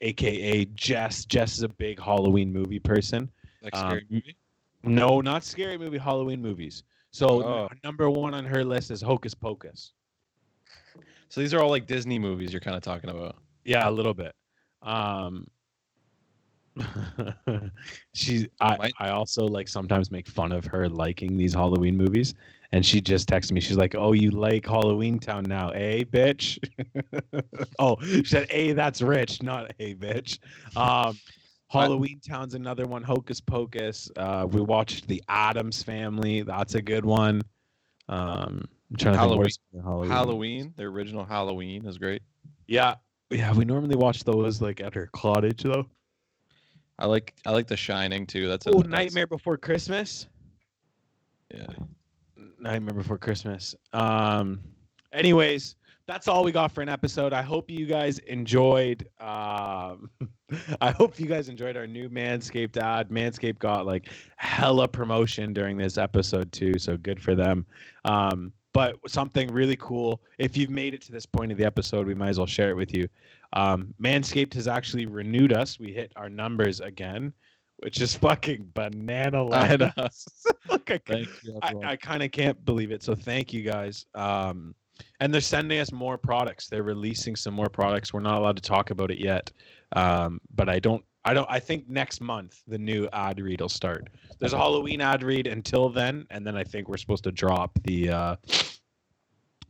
aka 0.00 0.64
Jess. 0.74 1.24
Jess 1.24 1.54
is 1.56 1.62
a 1.62 1.68
big 1.68 2.00
Halloween 2.00 2.52
movie 2.52 2.78
person. 2.78 3.30
Like 3.62 3.74
Um, 3.76 3.88
scary 3.90 4.06
movie. 4.10 4.36
No, 4.84 5.20
not 5.20 5.42
scary 5.44 5.76
movie, 5.76 5.98
Halloween 5.98 6.40
movies. 6.40 6.84
So 7.10 7.42
Oh. 7.42 7.68
number 7.84 8.08
one 8.10 8.34
on 8.34 8.44
her 8.44 8.64
list 8.64 8.90
is 8.90 9.00
Hocus 9.00 9.34
Pocus. 9.34 9.92
So 11.28 11.40
these 11.40 11.52
are 11.52 11.60
all 11.60 11.70
like 11.70 11.86
Disney 11.86 12.18
movies 12.18 12.52
you're 12.52 12.60
kind 12.60 12.76
of 12.76 12.82
talking 12.82 13.10
about. 13.10 13.36
Yeah, 13.64 13.88
a 13.88 13.90
little 13.90 14.14
bit. 14.14 14.34
Um 14.82 15.46
she 18.14 18.48
I, 18.60 18.90
I 18.98 19.10
also 19.10 19.44
like 19.46 19.68
sometimes 19.68 20.10
make 20.10 20.26
fun 20.26 20.52
of 20.52 20.64
her 20.66 20.88
liking 20.88 21.36
these 21.36 21.54
Halloween 21.54 21.96
movies. 21.96 22.34
And 22.72 22.84
she 22.84 23.00
just 23.00 23.28
texted 23.28 23.52
me. 23.52 23.60
She's 23.60 23.78
like, 23.78 23.94
Oh, 23.94 24.12
you 24.12 24.30
like 24.30 24.66
Halloween 24.66 25.18
Town 25.18 25.44
now, 25.44 25.70
eh, 25.70 26.04
bitch? 26.04 26.58
oh, 27.78 27.96
she 28.02 28.24
said, 28.24 28.50
Hey, 28.50 28.72
that's 28.72 29.00
rich, 29.00 29.42
not 29.42 29.72
hey 29.78 29.94
bitch. 29.94 30.38
Um 30.76 31.18
Halloween 31.70 32.18
Town's 32.26 32.54
another 32.54 32.86
one, 32.86 33.02
Hocus 33.02 33.40
Pocus. 33.40 34.10
Uh 34.16 34.46
we 34.50 34.60
watched 34.60 35.06
the 35.08 35.22
Addams 35.28 35.82
family. 35.82 36.42
That's 36.42 36.74
a 36.74 36.82
good 36.82 37.04
one. 37.04 37.42
Um 38.08 38.64
I'm 38.90 38.96
trying 38.96 39.14
to 39.14 39.18
Halloween- 39.20 39.44
think 39.44 39.56
the 39.72 39.82
Halloween. 39.82 40.10
Halloween, 40.10 40.74
the 40.76 40.84
original 40.84 41.24
Halloween 41.24 41.86
is 41.86 41.98
great. 41.98 42.22
Yeah. 42.66 42.96
Yeah, 43.30 43.52
we 43.52 43.66
normally 43.66 43.96
watch 43.96 44.24
those 44.24 44.62
like 44.62 44.80
at 44.80 44.94
her 44.94 45.08
cottage 45.12 45.62
though. 45.62 45.86
I 46.98 47.06
like 47.06 47.34
I 47.46 47.52
like 47.52 47.66
The 47.68 47.76
Shining 47.76 48.26
too. 48.26 48.48
That's 48.48 48.66
a 48.66 48.70
Oh, 48.70 48.82
that's- 48.82 48.90
Nightmare 48.90 49.26
Before 49.26 49.56
Christmas. 49.56 50.28
Yeah. 51.54 51.66
Nightmare 52.58 52.94
Before 52.94 53.18
Christmas. 53.18 53.74
Um. 53.92 54.60
Anyways, 55.12 55.76
that's 56.06 56.28
all 56.28 56.44
we 56.44 56.52
got 56.52 56.72
for 56.72 56.82
an 56.82 56.88
episode. 56.88 57.32
I 57.32 57.40
hope 57.42 57.70
you 57.70 57.86
guys 57.86 58.18
enjoyed. 58.20 59.08
Um, 59.20 60.10
I 60.80 60.90
hope 60.90 61.18
you 61.18 61.26
guys 61.26 61.48
enjoyed 61.48 61.76
our 61.76 61.86
new 61.86 62.08
Manscaped 62.10 62.76
ad. 62.76 63.08
Manscaped 63.10 63.58
got 63.58 63.86
like 63.86 64.08
hella 64.36 64.88
promotion 64.88 65.52
during 65.52 65.76
this 65.78 65.96
episode 65.98 66.50
too, 66.52 66.78
so 66.78 66.96
good 66.96 67.22
for 67.22 67.34
them. 67.34 67.64
Um, 68.04 68.52
but 68.78 68.96
something 69.10 69.52
really 69.52 69.74
cool. 69.74 70.22
If 70.38 70.56
you've 70.56 70.70
made 70.70 70.94
it 70.94 71.02
to 71.02 71.10
this 71.10 71.26
point 71.26 71.50
of 71.50 71.58
the 71.58 71.64
episode, 71.64 72.06
we 72.06 72.14
might 72.14 72.28
as 72.28 72.38
well 72.38 72.46
share 72.46 72.70
it 72.70 72.76
with 72.76 72.94
you. 72.94 73.08
Um, 73.52 73.92
Manscaped 74.00 74.54
has 74.54 74.68
actually 74.68 75.06
renewed 75.06 75.52
us. 75.52 75.80
We 75.80 75.92
hit 75.92 76.12
our 76.14 76.28
numbers 76.28 76.78
again, 76.78 77.32
which 77.78 78.00
is 78.00 78.14
fucking 78.26 78.70
banana 78.74 79.42
land. 79.42 79.92
Look, 80.70 80.92
I, 80.92 81.00
you. 81.42 81.58
I. 81.60 81.74
I 81.82 81.96
kind 81.96 82.22
of 82.22 82.30
can't 82.30 82.64
believe 82.64 82.92
it. 82.92 83.02
So 83.02 83.16
thank 83.16 83.52
you 83.52 83.62
guys. 83.62 84.06
Um, 84.14 84.76
and 85.18 85.34
they're 85.34 85.40
sending 85.40 85.80
us 85.80 85.90
more 85.90 86.16
products. 86.16 86.68
They're 86.68 86.84
releasing 86.84 87.34
some 87.34 87.54
more 87.54 87.68
products. 87.68 88.14
We're 88.14 88.20
not 88.20 88.38
allowed 88.38 88.56
to 88.58 88.62
talk 88.62 88.90
about 88.90 89.10
it 89.10 89.18
yet, 89.18 89.50
Um, 89.96 90.40
but 90.54 90.68
I 90.68 90.78
don't. 90.78 91.04
I 91.28 91.34
don't. 91.34 91.46
I 91.50 91.60
think 91.60 91.90
next 91.90 92.22
month 92.22 92.62
the 92.66 92.78
new 92.78 93.06
ad 93.12 93.38
read 93.38 93.60
will 93.60 93.68
start. 93.68 94.08
There's 94.38 94.54
a 94.54 94.56
Halloween 94.56 95.02
ad 95.02 95.22
read 95.22 95.46
until 95.46 95.90
then, 95.90 96.26
and 96.30 96.46
then 96.46 96.56
I 96.56 96.64
think 96.64 96.88
we're 96.88 96.96
supposed 96.96 97.24
to 97.24 97.32
drop 97.32 97.78
the 97.84 98.08
uh, 98.08 98.36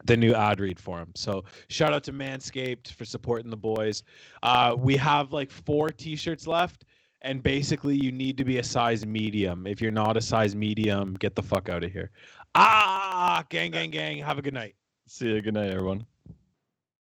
the 0.05 0.17
new 0.17 0.35
ad 0.35 0.61
read 0.61 0.79
for 0.79 1.01
him. 1.01 1.11
So 1.17 1.45
shout 1.69 1.93
out 1.93 2.05
to 2.05 2.13
Manscaped 2.13 2.93
for 2.93 3.05
supporting 3.05 3.51
the 3.51 3.57
boys. 3.57 4.05
Uh, 4.45 4.77
we 4.79 4.97
have 4.99 5.33
like 5.33 5.51
four 5.51 5.89
T-shirts 5.89 6.47
left, 6.47 6.85
and 7.23 7.43
basically 7.43 7.97
you 7.97 8.13
need 8.13 8.39
to 8.39 8.45
be 8.45 8.59
a 8.59 8.65
size 8.65 9.05
medium. 9.05 9.67
If 9.67 9.81
you're 9.81 9.91
not 9.91 10.17
a 10.17 10.21
size 10.21 10.55
medium, 10.55 11.15
get 11.15 11.35
the 11.35 11.43
fuck 11.43 11.69
out 11.69 11.83
of 11.83 11.91
here. 11.91 12.13
Ah, 12.55 13.45
gang, 13.49 13.73
gang, 13.73 13.91
gang. 13.91 14.19
Have 14.19 14.39
a 14.39 14.43
good 14.43 14.55
night. 14.55 14.77
See 15.09 15.27
you. 15.27 15.43
Good 15.43 15.55
night, 15.55 15.71
everyone. 15.71 16.07